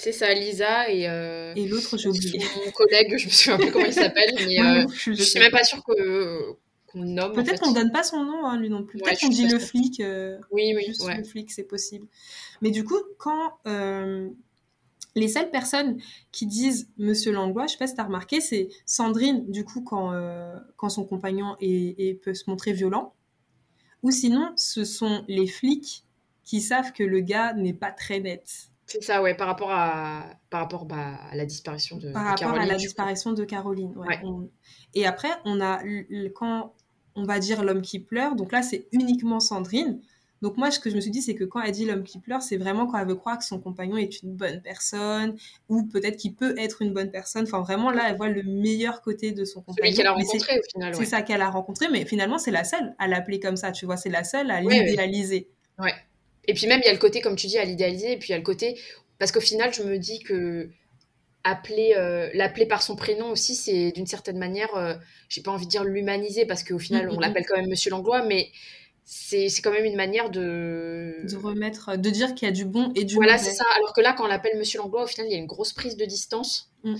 [0.01, 1.07] C'est ça, Lisa et.
[1.07, 2.39] Euh, et l'autre, j'ai oublié.
[2.65, 4.57] Mon collègue, je me souviens plus comment il s'appelle, mais
[4.95, 6.53] je, ne suis même pas sûre que
[6.87, 7.33] qu'on nomme.
[7.33, 8.99] Peut-être qu'on donne pas son nom, hein, lui non plus.
[8.99, 10.01] Peut-être qu'on dit le flic.
[10.51, 10.85] oui, oui.
[10.87, 12.07] Juste le flic, c'est possible.
[12.61, 13.53] Mais du coup, quand
[15.15, 18.69] les seules personnes qui disent Monsieur Langlois, je sais pas si tu as remarqué, c'est
[18.85, 23.13] Sandrine, du coup, quand, euh, quand son compagnon est, peut se montrer violent.
[24.03, 26.05] Ou sinon, ce sont les flics
[26.43, 28.70] qui savent que le gars n'est pas très net.
[28.91, 32.53] C'est ça, ouais, par rapport à, par rapport, bah, à la disparition de, par rapport
[32.53, 33.93] à la disparition de Caroline.
[34.93, 35.81] Et après, on a,
[36.35, 36.73] quand
[37.15, 40.01] on va dire l'homme qui pleure, donc là, c'est uniquement Sandrine.
[40.41, 42.19] Donc moi, ce que je me suis dit, c'est que quand elle dit l'homme qui
[42.19, 45.37] pleure, c'est vraiment quand elle veut croire que son compagnon est une bonne personne,
[45.69, 47.43] ou peut-être qu'il peut être une bonne personne.
[47.43, 49.91] Enfin, vraiment, là, elle voit le meilleur côté de son compagnon.
[49.91, 50.95] Celui qu'elle a rencontré au final.
[50.95, 53.85] C'est ça qu'elle a rencontré, mais finalement, c'est la seule à l'appeler comme ça, tu
[53.85, 53.97] vois.
[53.97, 55.47] C'est la seule à l'idéaliser.
[55.77, 55.93] Ouais.
[56.47, 58.29] Et puis même, il y a le côté, comme tu dis, à l'idéaliser, et puis
[58.29, 58.79] il y a le côté...
[59.19, 60.69] Parce qu'au final, je me dis que
[61.43, 64.93] appeler euh, l'appeler par son prénom aussi c'est d'une certaine manière euh,
[65.27, 67.45] j'ai pas envie de dire l'humaniser parce qu'au final mm, on mm, l'appelle mm.
[67.47, 68.51] quand même monsieur Langlois mais
[69.03, 72.91] c'est quand même une manière de de remettre de dire qu'il y a du bon
[72.95, 73.65] et du voilà c'est ça.
[73.75, 75.73] Alors que là quand on l'appelle Monsieur Langlois au final il y a une grosse
[75.73, 76.71] prise de distance.
[76.83, 76.95] Mmh,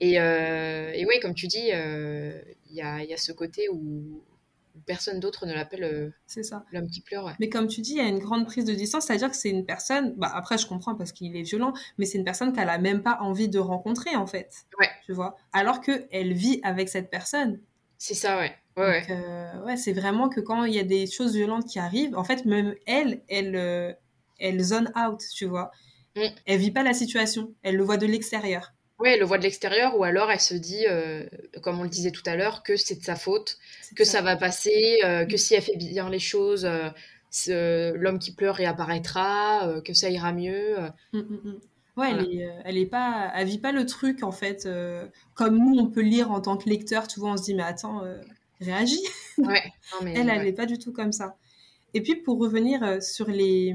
[0.00, 3.68] et, euh, et oui comme tu dis euh, il y, a, y, a, ce côté
[3.68, 4.22] où
[4.86, 6.64] personne d'autre ne l'appelle euh, c'est ça.
[6.72, 9.06] l'homme qui pleure mais comme tu dis il y a une grande prise de distance
[9.06, 11.72] c'est à dire que c'est une personne bah après je comprends parce qu'il est violent
[11.98, 14.52] mais c'est une personne qu'elle a même pas envie de rencontrer en fait.
[14.78, 14.88] Ouais.
[15.06, 15.36] Tu vois?
[15.52, 17.60] Alors que elle vit avec cette personne.
[17.98, 18.54] C'est ça ouais.
[18.76, 22.16] Ouais, euh, ouais c'est vraiment que quand il y a des choses violentes qui arrivent,
[22.16, 23.92] en fait, même elle, elle, euh,
[24.40, 25.70] elle zone out, tu vois?
[26.16, 26.26] Mm.
[26.46, 28.72] Elle vit pas la situation, elle le voit de l'extérieur.
[29.00, 31.26] Oui, elle le voit de l'extérieur, ou alors elle se dit, euh,
[31.62, 33.58] comme on le disait tout à l'heure, que c'est de sa faute,
[33.96, 34.22] que ça.
[34.22, 35.38] va passer, que mm.
[35.38, 36.68] si elle fait bien les choses,
[37.48, 40.76] l'homme qui pleure réapparaîtra, que ça ira mieux.
[41.12, 41.20] Mm,
[41.96, 44.68] ouais, elle, est, elle est pas, elle vit pas le truc en fait,
[45.34, 47.08] comme nous on peut lire en tant que lecteur.
[47.08, 48.02] Tu vois, on se dit mais attends,
[48.60, 49.02] réagit.
[49.38, 51.36] elle, elle n'est pas du tout comme ça.
[51.94, 53.74] Et puis pour revenir euh, sur les,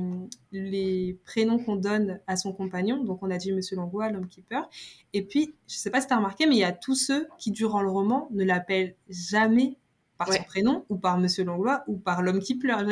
[0.52, 4.42] les prénoms qu'on donne à son compagnon, donc on a dit Monsieur Langlois, l'homme qui
[4.42, 4.70] pleure.
[5.14, 6.96] Et puis, je ne sais pas si tu as remarqué, mais il y a tous
[6.96, 9.78] ceux qui, durant le roman, ne l'appellent jamais
[10.18, 12.84] par son prénom, ou par Monsieur Langlois, ou par l'homme qui pleure.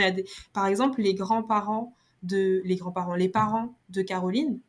[0.54, 4.60] Par exemple, les grands-parents de les grands-parents, les parents de Caroline,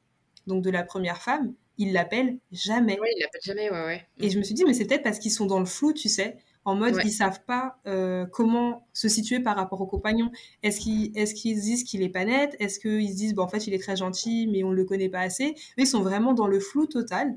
[0.48, 2.98] donc de la première femme, ils l'appellent jamais.
[3.00, 4.06] Oui, ils l'appellent jamais, ouais, ouais.
[4.18, 6.08] Et je me suis dit, mais c'est peut-être parce qu'ils sont dans le flou, tu
[6.08, 6.36] sais
[6.68, 10.30] en mode ils savent pas euh, comment se situer par rapport au compagnon.
[10.62, 12.54] Est-ce qu'ils est qu'ils disent qu'il est pas net?
[12.60, 15.08] Est-ce qu'ils se disent bon en fait il est très gentil mais on le connaît
[15.08, 15.54] pas assez?
[15.78, 17.34] Ils sont vraiment dans le flou total.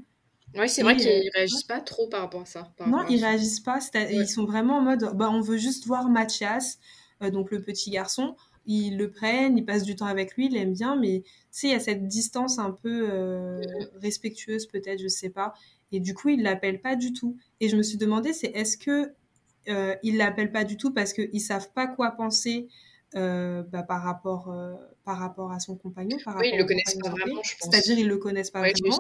[0.56, 2.74] Oui, c'est vrai qu'ils euh, réagissent pas trop par rapport à ça.
[2.86, 3.80] non, ils réagissent pas.
[4.12, 6.78] Ils sont vraiment en mode bah, on veut juste voir Mathias,
[7.24, 8.36] euh, donc le petit garçon.
[8.66, 11.72] Ils le prennent, ils passent du temps avec lui, ils l'aiment bien, mais tu il
[11.72, 13.10] y a cette distance un peu
[14.02, 15.54] respectueuse, peut-être, je sais pas.
[15.92, 17.38] Et du coup, ils l'appellent pas du tout.
[17.60, 19.14] Et je me suis demandé, c'est est-ce que
[19.70, 22.68] euh, ils l'appellent pas du tout parce qu'ils savent pas quoi penser
[23.16, 26.18] euh, bah, par rapport euh, par rapport à son compagnon.
[26.24, 27.70] Par oui, ils le connaissent pas vraiment, je pense.
[27.70, 29.00] C'est-à-dire ils le connaissent pas vraiment.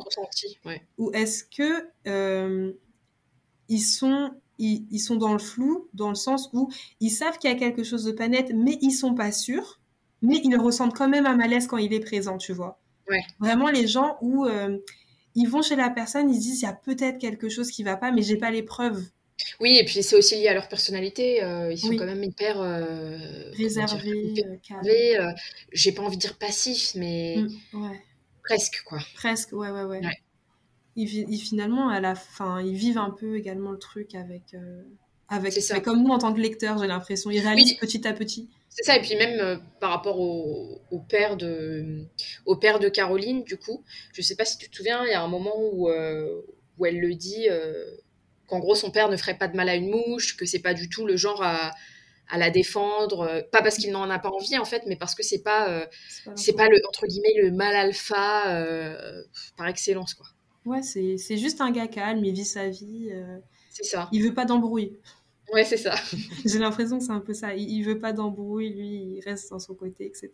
[0.65, 0.85] Ouais.
[0.97, 2.73] Ou est-ce que euh,
[3.69, 6.69] ils sont ils, ils, sont dans le flou dans le sens où
[6.99, 9.79] ils savent qu'il y a quelque chose de pas net, mais ils sont pas sûrs.
[10.21, 12.81] Mais ils ressentent quand même un malaise quand il est présent, tu vois.
[13.09, 13.21] Ouais.
[13.39, 14.45] Vraiment les gens où
[15.35, 17.95] ils vont chez la personne, ils disent il y a peut-être quelque chose qui va
[17.95, 19.05] pas, mais j'ai pas les preuves.
[19.59, 21.43] Oui, et puis c'est aussi lié à leur personnalité.
[21.43, 23.17] Euh, ils sont quand même hyper euh,
[23.53, 24.43] réservés,
[25.19, 25.31] euh,
[25.71, 27.37] J'ai pas envie de dire passifs, mais
[27.73, 27.91] mmh,
[28.43, 28.99] presque quoi.
[29.15, 30.01] Presque, ouais, ouais, ouais.
[30.95, 34.55] Ils, finalement, à la fin, ils vivent un peu également le truc avec.
[35.29, 35.79] avec ça.
[35.79, 37.31] comme nous en tant que lecteurs, j'ai l'impression.
[37.31, 38.49] Ils réalisent petit à petit.
[38.69, 42.05] C'est ça, et puis même par rapport au, père de,
[42.45, 45.13] au père de Caroline, du coup, je sais pas si tu te souviens, il y
[45.13, 47.47] a un moment où, où elle le dit
[48.51, 50.75] qu'en gros son père ne ferait pas de mal à une mouche, que c'est pas
[50.75, 51.71] du tout le genre à,
[52.29, 55.15] à la défendre, euh, pas parce qu'il n'en a pas envie en fait, mais parce
[55.15, 55.87] que c'est pas,
[56.35, 58.63] c'est pas, le entre guillemets le mal alpha
[59.57, 60.27] par excellence quoi.
[60.65, 63.09] Ouais, c'est juste un gars calme, il vit sa vie.
[63.71, 64.09] c'est ça.
[64.11, 64.99] Il veut pas d'embrouille.
[65.51, 65.95] Ouais, c'est ça.
[66.45, 67.53] J'ai l'impression que c'est un peu ça.
[67.53, 70.31] Il, il veut pas d'embrouille, lui, il reste dans son côté, etc.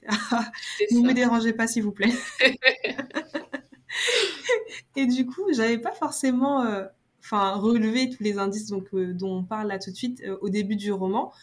[0.91, 2.13] Ne me dérangez pas, s'il vous plaît.
[4.95, 6.85] et du coup, j'avais pas forcément, euh,
[7.27, 10.37] enfin, relevé tous les indices donc euh, dont on parle là tout de suite euh,
[10.41, 11.33] au début du roman.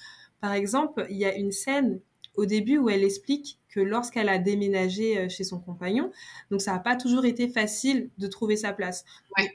[0.40, 2.00] Par exemple, il y a une scène
[2.34, 6.10] au début où elle explique que lorsqu'elle a déménagé euh, chez son compagnon,
[6.50, 9.04] donc ça n'a pas toujours été facile de trouver sa place.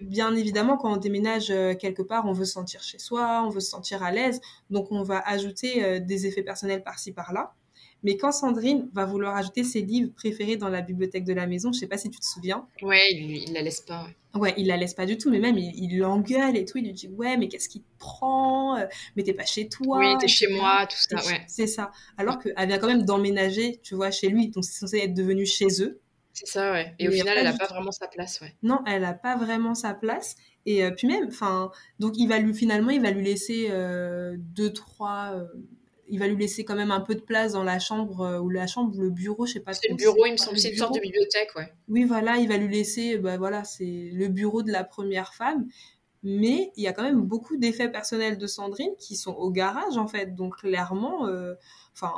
[0.01, 1.47] Bien évidemment, quand on déménage
[1.79, 4.39] quelque part, on veut se sentir chez soi, on veut se sentir à l'aise,
[4.69, 7.53] donc on va ajouter des effets personnels par-ci par-là.
[8.03, 11.71] Mais quand Sandrine va vouloir ajouter ses livres préférés dans la bibliothèque de la maison,
[11.71, 12.67] je sais pas si tu te souviens.
[12.81, 14.07] Ouais, il, il la laisse pas.
[14.35, 16.77] Ouais, il la laisse pas du tout, mais même il l'engueule et tout.
[16.77, 18.77] Il lui dit ouais, mais qu'est-ce qui te prend
[19.15, 19.97] Mais t'es pas chez toi.
[19.97, 21.15] Oui, t'es chez moi, tout ça.
[21.27, 21.41] Ouais.
[21.47, 21.91] C'est ça.
[22.17, 25.45] Alors qu'elle vient quand même d'emménager, tu vois, chez lui, donc c'est censé être devenu
[25.45, 25.99] chez eux.
[26.31, 26.93] C'est ça, ouais.
[26.99, 28.53] Et au final, elle a pas vraiment sa place, ouais.
[28.61, 30.35] Non, elle a pas vraiment sa place.
[30.65, 34.35] Et euh, puis même, enfin, donc il va lui finalement, il va lui laisser euh,
[34.37, 35.33] deux, trois.
[35.33, 35.45] Euh,
[36.09, 38.49] il va lui laisser quand même un peu de place dans la chambre euh, ou
[38.49, 39.73] la chambre ou le bureau, je sais pas.
[39.73, 41.71] C'est le bureau, il me semble, c'est une sorte de bibliothèque, ouais.
[41.87, 45.67] Oui, voilà, il va lui laisser, bah voilà, c'est le bureau de la première femme.
[46.21, 49.97] Mais il y a quand même beaucoup d'effets personnels de Sandrine qui sont au garage
[49.97, 51.55] en fait, donc clairement, euh,
[51.93, 52.13] enfin.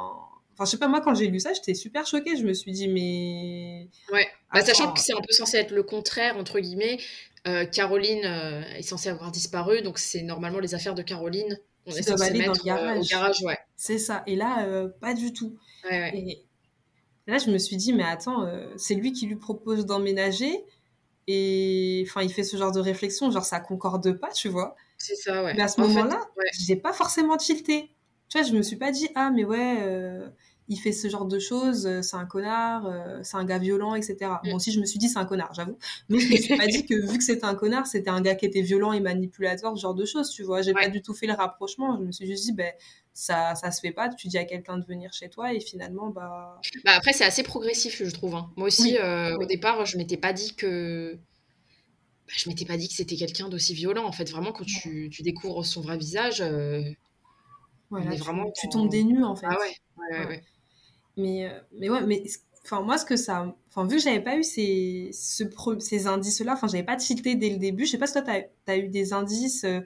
[0.53, 2.35] Enfin, je sais pas, moi, quand j'ai lu ça, j'étais super choquée.
[2.35, 3.87] Je me suis dit, mais.
[4.11, 6.99] Ouais, bah, sachant que c'est un peu censé être le contraire, entre guillemets.
[7.47, 8.25] Euh, Caroline
[8.75, 12.45] est censée avoir disparu, donc c'est normalement les affaires de Caroline on est censé aller
[12.45, 12.97] dans le euh, garage.
[12.97, 13.57] au garage, ouais.
[13.81, 14.21] C'est ça.
[14.27, 15.57] Et là, euh, pas du tout.
[15.89, 16.45] Et
[17.25, 20.63] là, je me suis dit, mais attends, euh, c'est lui qui lui propose d'emménager.
[21.25, 24.75] Et enfin, il fait ce genre de réflexion, genre ça concorde pas, tu vois.
[24.99, 25.55] C'est ça, ouais.
[25.55, 26.21] Mais à ce moment-là,
[26.59, 27.89] j'ai pas forcément tilté.
[28.29, 29.79] Tu vois, je me suis pas dit, ah, mais ouais,
[30.71, 33.93] il fait ce genre de choses, euh, c'est un connard, euh, c'est un gars violent,
[33.93, 34.31] etc.
[34.45, 35.77] Bon, aussi, je me suis dit, c'est un connard, j'avoue.
[36.07, 38.35] Mais je me suis pas dit que vu que c'était un connard, c'était un gars
[38.35, 40.61] qui était violent et manipulateur, ce genre de choses, tu vois.
[40.61, 41.97] J'ai pas du tout fait le rapprochement.
[41.97, 42.71] Je me suis juste dit, ben,
[43.11, 44.07] ça, ça se fait pas.
[44.07, 46.61] Tu dis à quelqu'un de venir chez toi et finalement, bah.
[46.85, 48.35] Bah après, c'est assez progressif, je trouve.
[48.35, 48.49] Hein.
[48.55, 51.15] Moi aussi, euh, au départ, je m'étais pas dit que.
[52.27, 54.05] Bah, je m'étais pas dit que c'était quelqu'un d'aussi violent.
[54.05, 56.41] En fait, vraiment, quand tu, tu découvres son vrai visage.
[57.89, 59.47] Voilà, vraiment tu, tombes des nues en fait.
[59.49, 60.43] Ah ouais, ouais, ouais.
[61.17, 62.23] Mais, euh, mais ouais, mais
[62.65, 63.55] enfin, moi, ce que ça.
[63.69, 65.43] Enfin, vu que j'avais pas eu ces, ce
[65.79, 67.85] ces indices-là, enfin, j'avais pas tilté dès le début.
[67.85, 69.81] Je sais pas si toi, tu as, eu des indices euh,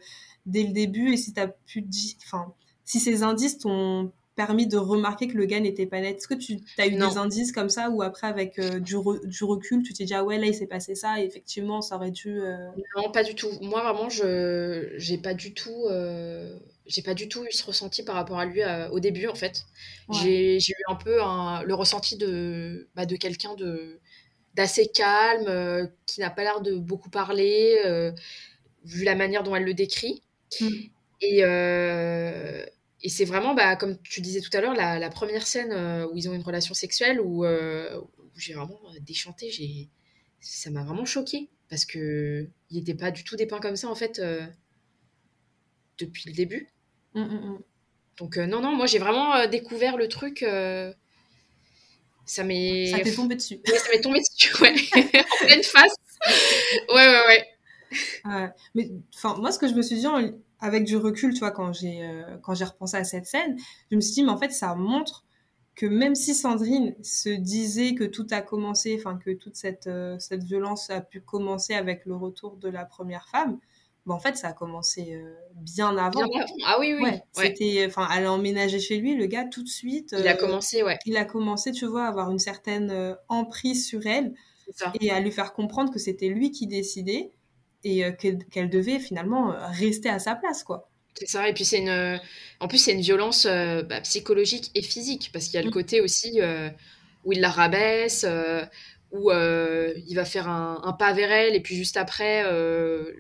[0.46, 1.86] dès le début et si tu as pu.
[2.26, 6.28] Enfin, si ces indices t'ont permis de remarquer que le gars n'était pas net Est-ce
[6.28, 9.82] que tu as eu des indices comme ça ou après avec euh, du, du, recul
[9.82, 12.42] tu t'es dit ah ouais là il s'est passé ça et effectivement ça aurait dû
[12.98, 13.48] Non pas du tout.
[13.62, 15.86] Moi vraiment je j'ai pas du tout
[16.88, 19.36] j'ai pas du tout eu ce ressenti par rapport à lui euh, au début en
[19.36, 19.66] fait.
[20.12, 24.00] J'ai eu un peu le ressenti de, bah, de quelqu'un de
[24.54, 28.14] d'assez calme, euh, qui n'a pas l'air de beaucoup parler, euh,
[28.86, 30.22] vu la manière dont elle le décrit.
[30.62, 30.68] Mm.
[31.22, 31.40] Et,
[33.02, 35.74] et c'est vraiment, bah, comme tu disais tout à l'heure, la, la, première scène
[36.12, 39.52] où ils ont une relation sexuelle où, où j'ai vraiment déchanté,
[40.40, 43.96] ça m'a vraiment choqué parce que il n'était pas du tout dépeint comme ça en
[43.96, 44.22] fait
[45.98, 46.70] depuis le début.
[47.16, 47.60] Mmh, mmh, mmh.
[48.20, 50.44] Donc euh, non, non, moi j'ai vraiment euh, découvert le truc.
[50.44, 50.94] Euh,
[52.26, 52.88] ça m'est.
[52.88, 53.60] Ça t'est tombé dessus.
[53.66, 54.76] ça m'est tombé dessus, ouais.
[54.96, 55.96] en pleine face.
[56.94, 57.46] Ouais, ouais,
[58.26, 58.50] ouais.
[58.74, 60.08] mais enfin, moi, ce que je me suis dit
[60.60, 62.10] avec du recul, tu vois, quand j'ai
[62.42, 63.58] quand j'ai repensé à cette scène,
[63.92, 65.24] je me suis dit, mais en fait, ça montre
[65.76, 70.44] que même si Sandrine se disait que tout a commencé, enfin que toute cette, cette
[70.44, 73.60] violence a pu commencer avec le retour de la première femme,
[74.14, 76.30] en fait, ça a commencé euh, bien avant.
[76.66, 77.10] Ah oui, oui.
[77.34, 80.16] C'était, enfin, elle a emménagé chez lui, le gars, tout de suite.
[80.18, 80.98] il a euh, commencé, ouais.
[81.06, 84.34] Il a commencé, tu vois, à avoir une certaine euh, emprise sur elle.
[85.00, 87.30] Et à lui faire comprendre que c'était lui qui décidait
[87.84, 90.90] et qu'elle devait finalement rester à sa place, quoi.
[91.14, 91.48] C'est ça.
[91.48, 92.20] Et puis, c'est une.
[92.60, 95.74] En plus, c'est une violence bah, psychologique et physique parce qu'il y a le mmh.
[95.74, 96.40] côté aussi
[97.26, 98.26] où il la rabaisse
[99.16, 103.12] où euh, il va faire un, pas vers elle et puis juste après euh,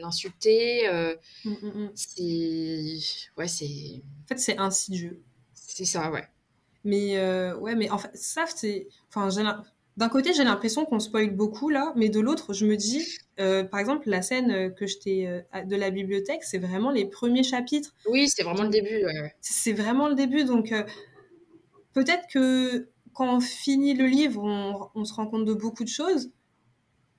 [0.00, 0.88] l'insulter.
[0.88, 1.14] Euh,
[1.44, 1.90] mm, mm, mm.
[1.94, 2.98] c'est
[3.36, 4.02] ouais, c'est.
[4.24, 5.22] En fait, c'est insidieux.
[5.54, 6.24] C'est ça, ouais.
[6.84, 7.18] Mais
[7.54, 8.88] ouais, mais en fait, ça c'est.
[9.08, 9.28] Enfin,
[9.96, 13.78] d'un côté, j'ai l'impression qu'on spoil beaucoup là, mais de l'autre, je me dis, par
[13.78, 17.94] exemple, la scène que je t'ai de la bibliothèque, c'est vraiment les premiers chapitres.
[18.06, 19.04] Oui, c'est vraiment le début.
[19.40, 20.74] C'est vraiment le début, donc
[21.94, 24.42] peut-être que quand on finit le livre,
[24.94, 26.30] on, se rend compte de beaucoup de choses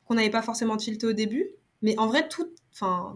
[0.06, 1.50] qu'on n'avait pas forcément tilté au début.
[1.82, 2.48] Mais en vrai, tout,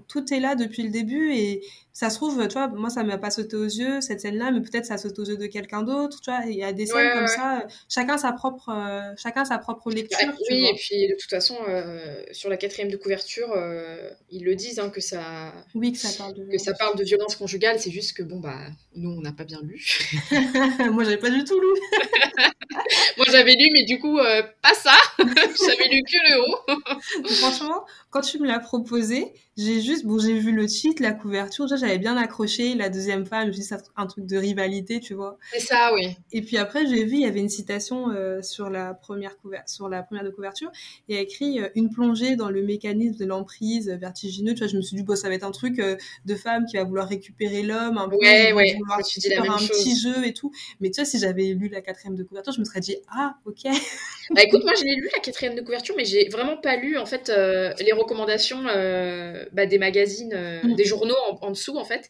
[0.08, 1.62] tout est là depuis le début et
[1.94, 4.62] ça se trouve, tu vois, moi, ça m'a pas sauté aux yeux, cette scène-là, mais
[4.62, 6.42] peut-être ça saute aux yeux de quelqu'un d'autre, tu vois.
[6.46, 10.18] Il y a des scènes comme ça, chacun sa propre, euh, chacun sa propre lecture.
[10.50, 14.56] oui, et puis de toute façon, euh, sur la quatrième de couverture, euh, ils le
[14.56, 15.54] disent, hein, que ça.
[15.74, 16.46] Oui, que ça parle de.
[16.46, 18.60] Que ça parle de violence conjugale, c'est juste que, bon, bah,
[18.96, 19.84] nous, on n'a pas bien lu.
[20.92, 21.68] moi, j'avais pas du tout lu.
[23.18, 24.18] moi, j'avais lu, mais du coup,
[24.62, 24.96] pas ça.
[25.18, 27.34] j'avais lu que le haut.
[27.42, 31.66] Franchement, quand tu me l'as proposé, j'ai juste, bon, j'ai vu le titre, la couverture,
[31.66, 32.76] déjà j'avais bien accroché.
[32.76, 35.38] La deuxième femme, je me un truc de rivalité, tu vois.
[35.52, 36.16] C'est ça, oui.
[36.32, 39.90] Et puis après, j'ai vu, il y avait une citation euh, sur la première sur
[39.90, 40.72] la première de couverture,
[41.08, 44.54] il y a écrit euh, une plongée dans le mécanisme de l'emprise vertigineux.
[44.54, 46.66] Tu vois, je me suis dit, bon, ça va être un truc euh, de femme
[46.66, 50.34] qui va vouloir récupérer l'homme, un peu, ouais, ouais, vouloir faire un petit jeu et
[50.34, 50.52] tout.
[50.80, 53.36] Mais tu vois, si j'avais lu la quatrième de couverture, je me serais dit, ah,
[53.46, 53.64] ok.
[54.32, 56.98] bah écoute, moi, je l'ai lu la quatrième de couverture, mais j'ai vraiment pas lu
[56.98, 60.76] en fait les recommandations bah, des magazines, mm.
[60.76, 62.10] des journaux en, dessous, en fait.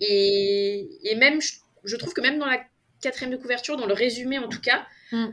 [0.00, 1.40] Et, et même,
[1.84, 2.60] je, trouve que même dans la
[3.00, 5.26] quatrième de couverture, dans le résumé en tout cas, mm.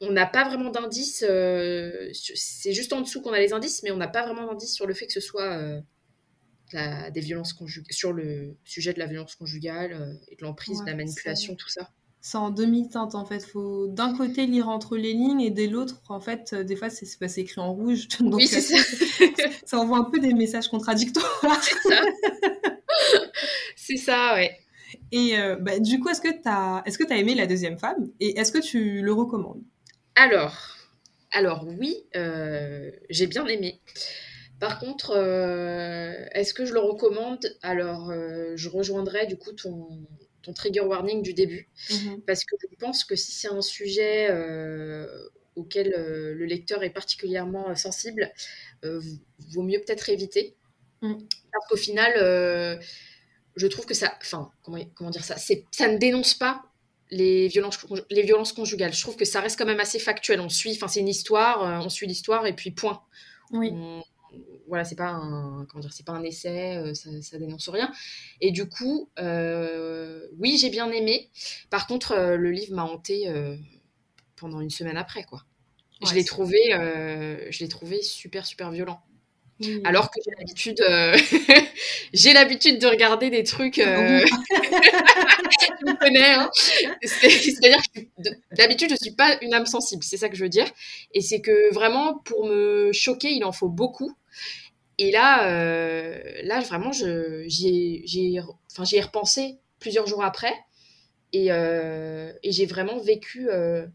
[0.00, 1.24] on n'a pas vraiment d'indices.
[1.28, 4.74] Euh, c'est juste en dessous qu'on a les indices, mais on n'a pas vraiment d'indices
[4.74, 5.80] sur le fait que ce soit euh,
[6.72, 10.86] la, des violences conjugales, sur le sujet de la violence conjugale et de l'emprise, de
[10.86, 11.90] la manipulation, tout ça
[12.24, 13.44] c'est en demi-teinte en fait.
[13.44, 16.88] Faut d'un côté lire entre les lignes et de l'autre, en fait, euh, des fois
[16.88, 18.08] c'est pas écrit en rouge.
[18.20, 18.78] Donc, oui, c'est ça.
[19.66, 21.42] ça envoie un peu des messages contradictoires.
[21.62, 22.00] c'est ça.
[23.76, 24.58] c'est ça, ouais.
[25.12, 27.78] Et euh, bah, du coup, est-ce que tu as, est-ce que as aimé la deuxième
[27.78, 29.62] femme et est-ce que tu le recommandes?
[30.16, 30.76] Alors,
[31.32, 33.80] alors oui, euh, j'ai bien aimé.
[34.60, 35.16] Par contre,
[36.32, 37.44] est-ce que je le recommande?
[37.62, 38.12] Alors,
[38.54, 40.06] je rejoindrai du coup ton,
[40.44, 41.68] ton trigger warning du début.
[41.90, 42.22] Mhm.
[42.26, 45.06] Parce que je pense que si c'est un sujet euh,
[45.56, 48.30] auquel euh, le lecteur est particulièrement euh, sensible,
[48.82, 50.56] vaut mieux peut-être éviter.
[51.06, 51.14] Mm.
[51.52, 52.12] Parce qu'au final,
[53.56, 54.12] je trouve que ça.
[54.20, 56.64] Enfin, comment, comment dire ça Ça ne dénonce pas
[57.10, 57.78] les violences,
[58.10, 58.92] les violences conjugales.
[58.92, 60.40] Je trouve que ça reste quand même assez factuel.
[60.40, 63.02] On suit, enfin, c'est une histoire, on suit l'histoire et puis point.
[63.52, 63.72] Oui
[64.66, 67.92] voilà, c'est pas un, comment dire, c'est pas un essai, euh, ça, ça, dénonce rien.
[68.40, 71.30] Et du coup, euh, oui, j'ai bien aimé.
[71.70, 73.32] Par contre, euh, le livre m'a hanté
[74.36, 75.44] pendant une semaine après, quoi.
[76.06, 79.00] je l'ai trouvé, je l'ai trouvé super super violent.
[79.84, 80.82] Alors que j'ai l'habitude,
[82.12, 83.78] j'ai l'habitude de regarder des trucs.
[83.78, 84.20] Euh...
[85.86, 86.34] je connais.
[86.34, 86.50] Hein.
[87.02, 88.00] C'est-à-dire que
[88.56, 90.02] d'habitude, je suis pas une âme sensible.
[90.02, 90.66] C'est ça que je veux dire.
[91.12, 94.14] Et c'est que vraiment, pour me choquer, il en faut beaucoup.
[94.98, 98.40] Et là, euh, là vraiment, j'y ai,
[98.70, 100.54] enfin, ai repensé plusieurs jours après.
[101.32, 103.86] Et, euh, et j'ai vraiment vécu, euh,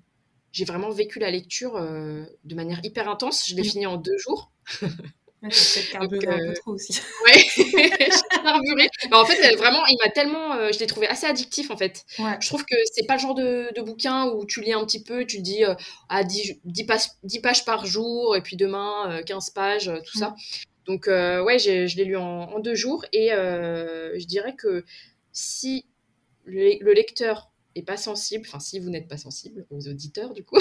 [0.51, 3.47] j'ai vraiment vécu la lecture de manière hyper intense.
[3.47, 4.51] Je l'ai fini en deux jours.
[5.41, 6.99] peut-être carburé un peu trop aussi.
[7.25, 7.45] Ouais,
[8.43, 8.89] carburé.
[9.11, 10.71] En fait, vraiment, il m'a tellement.
[10.71, 12.05] je l'ai trouvé assez addictif, en fait.
[12.17, 15.03] Je trouve que c'est pas le genre de, de, bouquin où tu lis un petit
[15.03, 15.63] peu, tu dis
[16.09, 20.29] à 10, 10, pages, 10, pages, par jour, et puis demain, 15 pages, tout ça.
[20.29, 20.35] Mm.
[20.89, 24.83] Donc, euh, ouais, je l'ai lu en, deux jours et euh, je dirais que
[25.31, 25.85] si
[26.45, 30.57] le, lecteur est pas sensible, enfin, si vous n'êtes pas sensible, aux auditeurs du coup,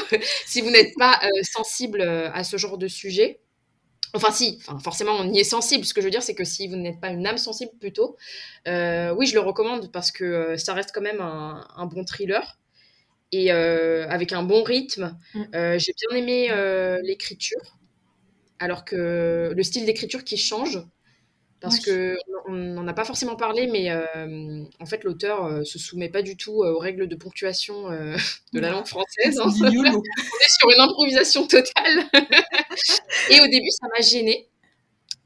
[0.46, 3.40] si vous n'êtes pas euh, sensible à ce genre de sujet,
[4.14, 5.84] Enfin, si, enfin, forcément, on y est sensible.
[5.84, 8.16] Ce que je veux dire, c'est que si vous n'êtes pas une âme sensible, plutôt,
[8.66, 12.58] oui, je le recommande parce que ça reste quand même un, bon thriller
[13.32, 15.16] et avec un bon rythme.
[15.34, 15.78] Mm.
[15.78, 17.78] J'ai bien aimé l'écriture
[18.58, 20.80] alors que le style d'écriture qui change,
[21.60, 22.16] parce que
[22.50, 26.22] n'en a pas forcément parlé, mais euh, en fait l'auteur ne euh, se soumet pas
[26.22, 27.90] du tout euh, aux règles de ponctuation
[28.52, 29.38] de la langue française.
[29.38, 29.50] Hein.
[29.60, 32.04] on est sur une improvisation totale.
[33.30, 34.48] et au début, ça m'a gênée.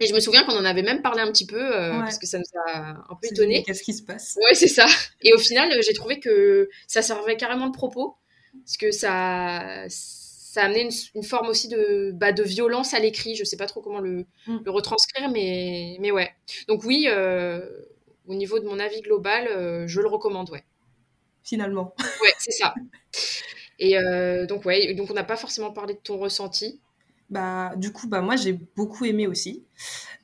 [0.00, 2.38] Et je me souviens qu'on en avait même parlé un petit peu, parce que ça
[2.38, 3.62] nous a un peu étonné.
[3.62, 4.36] Qu'est-ce qui se passe?
[4.36, 4.86] Ouais, c'est ça.
[5.20, 8.16] Et au final, j'ai trouvé que ça servait carrément de propos,
[8.64, 9.86] parce que ça
[10.52, 13.34] ça a amené une, forme aussi de, bah, de violence à l'écrit.
[13.36, 14.58] Je sais pas trop comment le, mm.
[14.66, 16.30] le retranscrire, mais, mais ouais.
[16.68, 17.66] Donc oui, euh,
[18.26, 20.62] au niveau de mon avis global, euh, je le recommande, ouais.
[21.42, 21.94] Finalement.
[22.22, 22.74] Ouais, c'est ça.
[23.78, 26.82] Et euh, donc ouais, donc on n'a pas forcément parlé de ton ressenti.
[27.30, 29.64] Bah, du coup, bah, moi j'ai beaucoup aimé aussi.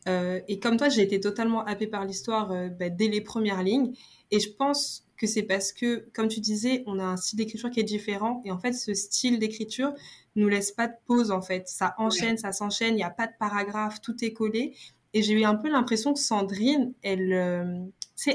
[0.07, 2.49] et comme toi, j'ai été totalement happée par l'histoire
[2.79, 3.95] bah, dès les premières lignes.
[4.31, 7.71] Et je pense que c'est parce que, comme tu disais, on a un style d'écriture
[7.71, 8.41] qui est différent.
[8.45, 9.93] Et en fait, ce style d'écriture
[10.37, 11.69] nous laisse pas de pause, en fait.
[11.69, 14.77] Ça enchaîne, ça s'enchaîne, il n'y a pas de paragraphe, tout est collé.
[15.12, 17.85] Et j'ai eu un peu l'impression que Sandrine, elle, euh,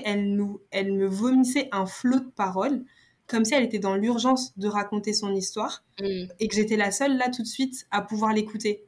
[0.04, 2.84] elle, nous, elle me vomissait un flot de paroles,
[3.28, 6.26] comme si elle était dans l'urgence de raconter son histoire, mm.
[6.40, 8.86] et que j'étais la seule là tout de suite à pouvoir l'écouter.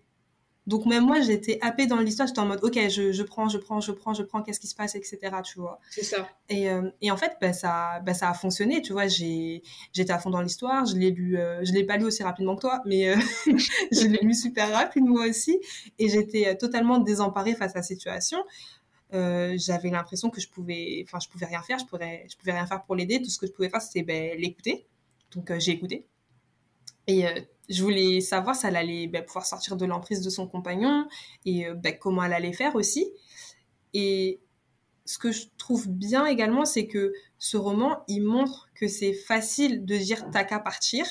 [0.67, 3.57] Donc même moi, j'étais happée dans l'histoire, j'étais en mode, ok, je, je, prends, je
[3.59, 5.19] prends, je prends, je prends, qu'est-ce qui se passe, etc.
[5.43, 5.79] Tu vois.
[5.91, 6.27] C'est ça.
[6.49, 9.07] Et, euh, et, en fait, bah, ça, bah, ça a fonctionné, tu vois.
[9.07, 12.55] J'étais à fond dans l'histoire, je l'ai lu, euh, je l'ai pas lu aussi rapidement
[12.55, 13.15] que toi, mais euh,
[13.91, 15.59] je l'ai lu super rapide moi aussi.
[15.99, 18.39] Et j'étais totalement désemparée face à la situation.
[19.11, 22.65] J'avais l'impression que je pouvais, enfin, je pouvais rien faire, je pouvais, je pouvais rien
[22.65, 23.21] faire pour l'aider.
[23.21, 24.87] Tout ce que je pouvais faire, c'était ben, l'écouter.
[25.33, 26.05] Donc j'ai écouté.
[27.07, 27.23] Et
[27.69, 31.07] je voulais savoir si elle allait bah, pouvoir sortir de l'emprise de son compagnon
[31.45, 33.11] et bah, comment elle allait faire aussi.
[33.93, 34.39] Et
[35.05, 39.85] ce que je trouve bien également, c'est que ce roman, il montre que c'est facile
[39.85, 41.05] de dire t'as qu'à partir.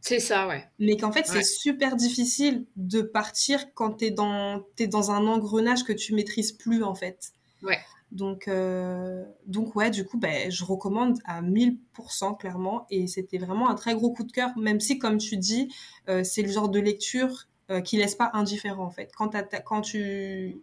[0.00, 0.68] C'est ça, ouais.
[0.78, 5.82] Mais qu'en fait, c'est super difficile de partir quand t'es dans, es dans un engrenage
[5.84, 7.32] que tu maîtrises plus, en fait.
[7.62, 7.80] Ouais.
[8.12, 12.86] Donc, euh, donc ouais, du coup, ben, je recommande à 1000% clairement.
[12.90, 15.68] Et c'était vraiment un très gros coup de cœur, même si, comme tu dis,
[16.08, 19.10] euh, c'est le genre de lecture euh, qui laisse pas indifférent en fait.
[19.16, 19.34] Quand,
[19.64, 20.58] quand tu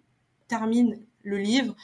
[0.47, 1.75] termines le livre,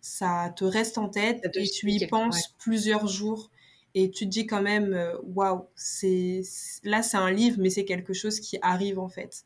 [0.00, 3.50] ça te reste en tête et tu y penses plusieurs jours.
[3.94, 4.98] Et tu te dis quand même,
[5.34, 6.40] waouh, c'est
[6.82, 9.44] là c'est un livre, mais c'est quelque chose qui arrive en fait.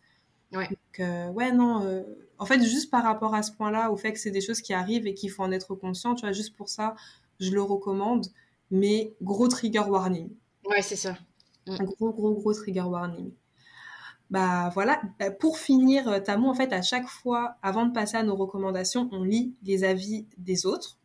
[0.53, 0.69] Ouais.
[0.69, 2.05] Donc, ouais, non,
[2.39, 4.75] en fait, juste par rapport à ce point-là, au fait que c'est des choses qui
[4.75, 6.95] arrivent et qu'il faut en être conscient, tu vois, juste pour ça,
[7.41, 8.27] je le recommande.
[8.71, 10.31] Mais gros trigger warning.
[10.69, 11.17] Ouais, c'est ça.
[11.67, 11.77] Mm.
[11.81, 13.31] Un gros, gros, gros trigger warning.
[14.29, 18.17] Bah voilà, bah, pour finir, euh, Tamou, en fait, à chaque fois, avant de passer
[18.17, 20.99] à nos recommandations, on lit les avis des autres.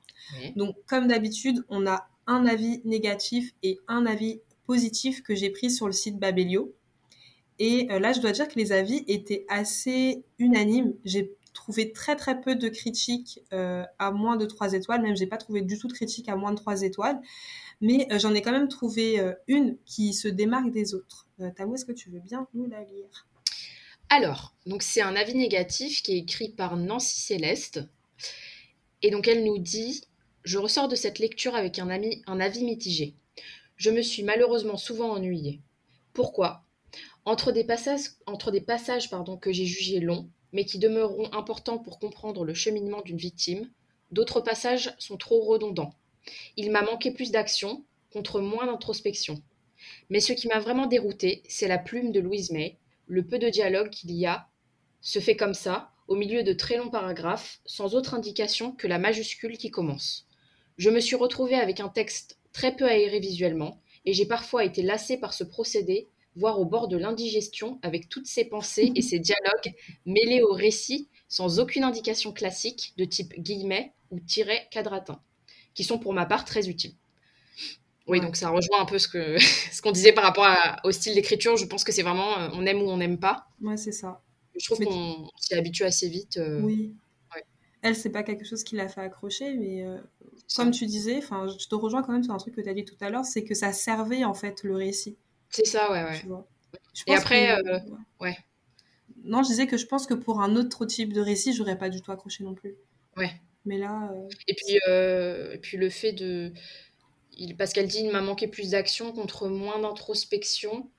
[0.56, 5.70] Donc, comme d'habitude, on a un avis négatif et un avis positif que j'ai pris
[5.70, 6.74] sur le site Babelio.
[7.64, 10.96] Et euh, là, je dois dire que les avis étaient assez unanimes.
[11.06, 15.04] J'ai trouvé très très peu de critiques euh, à moins de 3 étoiles.
[15.04, 17.22] Même, j'ai pas trouvé du tout de critiques à moins de 3 étoiles.
[17.80, 21.28] Mais euh, j'en ai quand même trouvé une qui se démarque des autres.
[21.56, 23.28] Tamou, est-ce que tu veux bien nous la lire?
[24.10, 27.82] Alors, donc c'est un avis négatif qui est écrit par Nancy Céleste.
[29.04, 30.02] Et donc elle nous dit
[30.44, 33.14] Je ressors de cette lecture avec un avis mitigé.
[33.76, 35.62] Je me suis malheureusement souvent ennuyée.
[36.14, 36.66] Pourquoi?
[37.26, 42.54] Entre des passages, entre que j'ai jugés longs, mais qui demeureront importants pour comprendre le
[42.54, 43.70] cheminement d'une victime,
[44.12, 45.94] d'autres passages sont trop redondants.
[46.58, 49.42] Il m'a manqué plus d'action, contre moins d'introspection.
[50.10, 53.50] Mais ce qui m'a vraiment dérouté, c'est la plume de Louise May, le peu de
[53.50, 54.48] dialogue qu'il y a,
[55.02, 59.00] se fait comme ça, au milieu de très longs paragraphes, sans autre indication que la
[59.00, 60.28] majuscule qui commence.
[60.78, 64.82] Je me suis retrouvée avec un texte très peu aéré visuellement, et j'ai parfois été
[64.82, 69.20] lassée par ce procédé voire au bord de l'indigestion, avec toutes ses pensées et ses
[69.20, 69.74] dialogues
[70.06, 75.22] mêlés au récit sans aucune indication classique de type guillemets ou tiret quadratin,
[75.74, 76.96] qui sont pour ma part très utiles.
[78.08, 79.38] Oui, donc ça rejoint un peu ce que
[79.72, 80.48] ce qu'on disait par rapport
[80.84, 81.56] au style d'écriture.
[81.56, 83.48] Je pense que c'est vraiment euh, on aime ou on n'aime pas.
[83.62, 84.22] Ouais, c'est ça.
[84.60, 86.38] Je trouve qu'on s'y habitue assez vite.
[86.38, 86.94] Euh, oui.
[87.84, 89.98] Elle, c'est pas quelque chose qui l'a fait accrocher, mais euh,
[90.56, 92.76] comme tu disais, enfin, je te rejoins quand même sur un truc que tu as
[92.76, 95.18] dit tout à l'heure, c'est que ça servait en fait le récit.
[95.52, 96.22] C'est ça, ouais, ouais.
[97.08, 97.80] Et après, euh,
[98.20, 98.38] ouais.
[99.24, 101.90] Non, je disais que je pense que pour un autre type de récit, j'aurais pas
[101.90, 102.76] du tout accroché non plus.
[103.18, 103.32] Ouais.
[103.66, 104.10] Mais là.
[104.12, 106.52] Euh, et puis, euh, et puis le fait de.
[107.38, 107.56] Il...
[107.56, 110.90] Parce qu'elle dit il m'a manqué plus d'action contre moins d'introspection.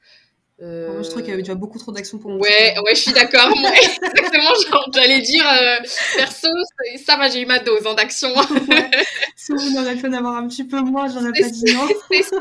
[0.60, 0.92] Euh...
[0.92, 2.40] Moi, je trouve qu'il y avait déjà beaucoup trop d'action pour moi.
[2.40, 3.48] Ouais, ouais, je suis d'accord.
[4.02, 4.52] exactement,
[4.92, 5.76] j'allais dire, euh,
[6.16, 6.48] perso,
[7.04, 8.28] ça va, j'ai eu ma dose hein, d'action.
[9.34, 11.88] Si vous n'auriez pu en avoir un petit peu moins, j'aurais pas dit non.
[12.10, 12.36] C'est ça.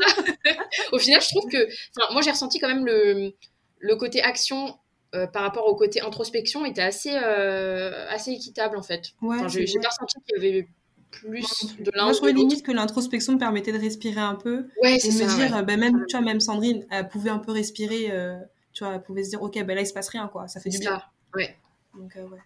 [0.92, 1.68] Au final, je trouve que,
[2.12, 3.32] moi, j'ai ressenti quand même le,
[3.80, 4.76] le côté action
[5.14, 9.10] euh, par rapport au côté introspection était assez, euh, assez équitable en fait.
[9.20, 10.68] Ouais, j'ai pas ressenti qu'il y avait
[11.12, 12.04] plus de l'un.
[12.04, 14.66] Moi, je trouvais limite que l'introspection me permettait de respirer un peu.
[14.82, 15.24] Ouais, c'est ça.
[15.24, 18.36] me dire, bah, même, tu vois, même Sandrine, elle pouvait un peu respirer, euh,
[18.72, 20.48] tu vois, elle pouvait se dire, ok, bah, là, il se passe rien, quoi.
[20.48, 21.00] Ça fait du bien.
[21.34, 21.56] Ouais.
[21.94, 22.38] Donc, euh, ouais.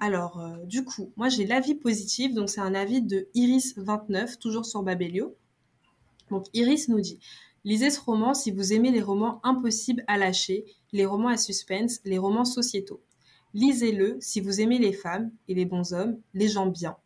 [0.00, 2.32] Alors, euh, du coup, moi, j'ai l'avis positif.
[2.32, 5.36] Donc, c'est un avis de Iris29, toujours sur Babelio.
[6.30, 7.18] Donc, Iris nous dit
[7.64, 12.00] Lisez ce roman si vous aimez les romans impossibles à lâcher, les romans à suspense,
[12.04, 13.02] les romans sociétaux.
[13.52, 16.96] Lisez-le si vous aimez les femmes et les bons hommes, les gens bien.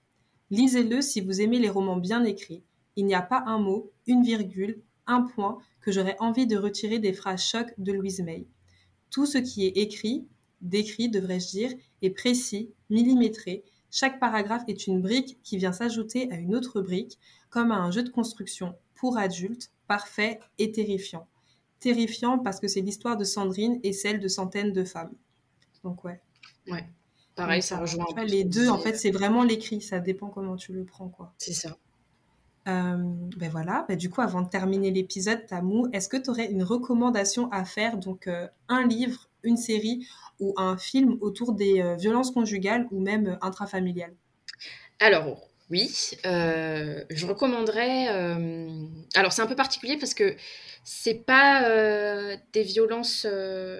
[0.54, 2.62] Lisez-le si vous aimez les romans bien écrits.
[2.94, 7.00] Il n'y a pas un mot, une virgule, un point que j'aurais envie de retirer
[7.00, 8.46] des phrases chocs de Louise May.
[9.10, 10.28] Tout ce qui est écrit,
[10.60, 13.64] décrit devrais-je dire, est précis, millimétré.
[13.90, 17.18] Chaque paragraphe est une brique qui vient s'ajouter à une autre brique,
[17.50, 21.26] comme à un jeu de construction pour adultes, parfait et terrifiant.
[21.80, 25.16] Terrifiant parce que c'est l'histoire de Sandrine et celle de centaines de femmes.
[25.82, 26.20] Donc ouais.
[26.68, 26.86] Ouais.
[27.36, 28.06] Pareil, ça rejoint.
[28.26, 29.80] les deux, en fait, c'est vraiment l'écrit.
[29.80, 31.32] Ça dépend comment tu le prends, quoi.
[31.38, 31.76] C'est ça.
[32.66, 36.62] ben voilà, ben du coup, avant de terminer l'épisode, Tamou, est-ce que tu aurais une
[36.62, 38.28] recommandation à faire Donc,
[38.68, 40.06] un livre, une série
[40.40, 44.14] ou un film autour des violences conjugales ou même intrafamiliales?
[45.00, 45.90] Alors, oui,
[46.22, 48.08] je recommanderais.
[49.14, 50.36] Alors, c'est un peu particulier parce que
[50.84, 53.26] c'est pas des violences,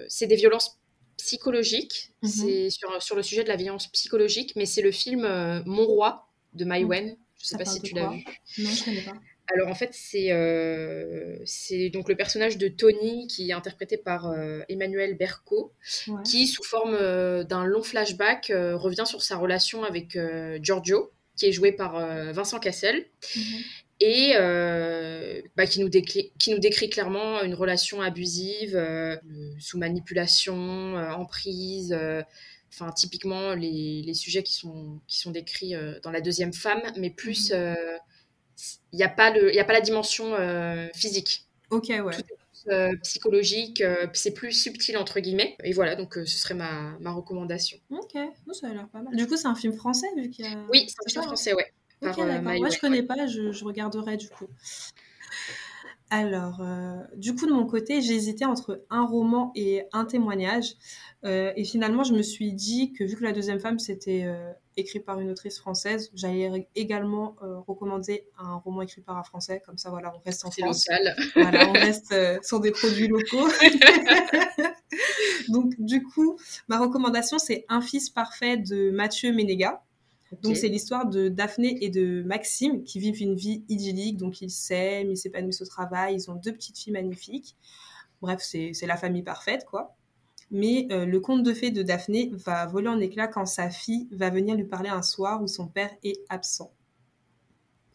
[0.09, 0.81] c'est des violences
[1.25, 2.13] psychologiques.
[2.23, 5.23] Mmh c'est sur, sur, le sujet de la violence psychologique, mais c'est le film
[5.67, 7.17] Mon roi de Mai Wen.
[7.41, 8.25] Je sais pas si tu l'as vu.
[8.59, 9.15] Non, je connais pas.
[9.53, 11.37] Alors en fait, c'est euh,
[11.93, 15.73] donc le personnage de Tony qui est interprété par euh, Emmanuel Berco,
[16.25, 20.19] qui sous forme euh, d'un long flashback euh, revient sur sa relation avec
[20.61, 21.99] Giorgio, qui est joué par
[22.33, 23.07] Vincent Cassel,
[23.37, 23.43] mhm.
[24.01, 24.35] Et
[25.57, 28.79] bah, qui, nous qui, nous décrit clairement une relation abusive,
[29.59, 31.97] sous manipulation, emprise
[32.75, 36.83] enfin typiquement les, les, sujets qui sont, qui sont décrits euh, dans la deuxième femme,
[36.97, 37.77] mais plus il mhm.
[38.93, 41.47] n'y euh, a, pas le, y a pas la dimension euh, physique.
[41.71, 42.97] Ok, ouais.
[43.03, 43.83] psychologique,
[44.13, 45.57] c'est plus subtil entre guillemets.
[45.65, 47.79] Et voilà, donc ce serait ma, ma recommandation.
[47.91, 48.17] Ok,
[48.53, 49.15] ça a l'air pas mal.
[49.17, 50.57] Du coup, c'est un film français vu qu'il y a...
[50.71, 51.73] Oui, c'est un film français, ouais.
[52.05, 52.43] Ok, d'accord.
[52.43, 54.47] Moi, je connais pas, je, je regarderai du coup.
[56.11, 60.75] Alors, euh, du coup, de mon côté, j'hésitais entre un roman et un témoignage.
[61.25, 64.53] Euh, et finalement, je me suis dit que vu que la deuxième femme, c'était euh,
[64.77, 67.35] écrit par une autrice française, j'allais également
[67.67, 69.61] recommander un roman écrit par un français.
[69.67, 70.87] Comme ça, voilà, on reste en France.
[71.35, 73.49] Voilà, on reste sur des produits locaux.
[75.49, 76.39] Donc, du coup,
[76.69, 79.83] ma recommandation, c'est Un fils parfait de Mathieu Ménéga.
[80.43, 84.51] Donc c'est l'histoire de Daphné et de Maxime qui vivent une vie idyllique, donc ils
[84.51, 87.57] s'aiment, ils s'épanouissent au travail, ils ont deux petites filles magnifiques.
[88.23, 89.97] Bref, c'est la famille parfaite, quoi.
[90.51, 94.09] Mais euh, le conte de fées de Daphné va voler en éclats quand sa fille
[94.13, 96.73] va venir lui parler un soir où son père est absent.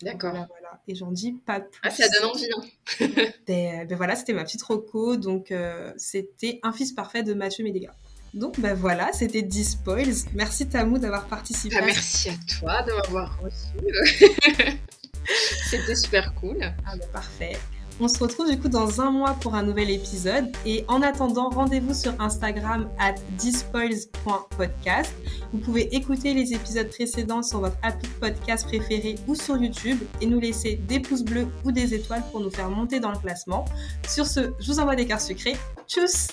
[0.01, 0.31] D'accord.
[0.31, 1.81] Voilà, Et j'en dis pas plus.
[1.83, 2.47] Ah, ça donne envie.
[2.55, 3.07] Hein.
[3.47, 5.17] ben, ben, voilà, c'était ma petite roco.
[5.17, 7.93] Donc, euh, c'était Un fils parfait de Mathieu Médéga.
[8.33, 10.13] Donc ben voilà, c'était 10 spoils.
[10.33, 11.75] Merci Tamou d'avoir participé.
[11.79, 14.47] Ah, merci à toi de m'avoir reçu.
[15.69, 16.57] c'était super cool.
[16.85, 17.57] Ah ben parfait.
[18.01, 20.49] On se retrouve du coup dans un mois pour un nouvel épisode.
[20.65, 25.13] Et en attendant, rendez-vous sur Instagram at dispoils.podcast.
[25.51, 29.99] Vous pouvez écouter les épisodes précédents sur votre appli de podcast préféré ou sur YouTube
[30.21, 33.17] et nous laisser des pouces bleus ou des étoiles pour nous faire monter dans le
[33.17, 33.65] classement.
[34.07, 35.57] Sur ce, je vous envoie des cartes sucrées.
[35.85, 36.29] Tchuss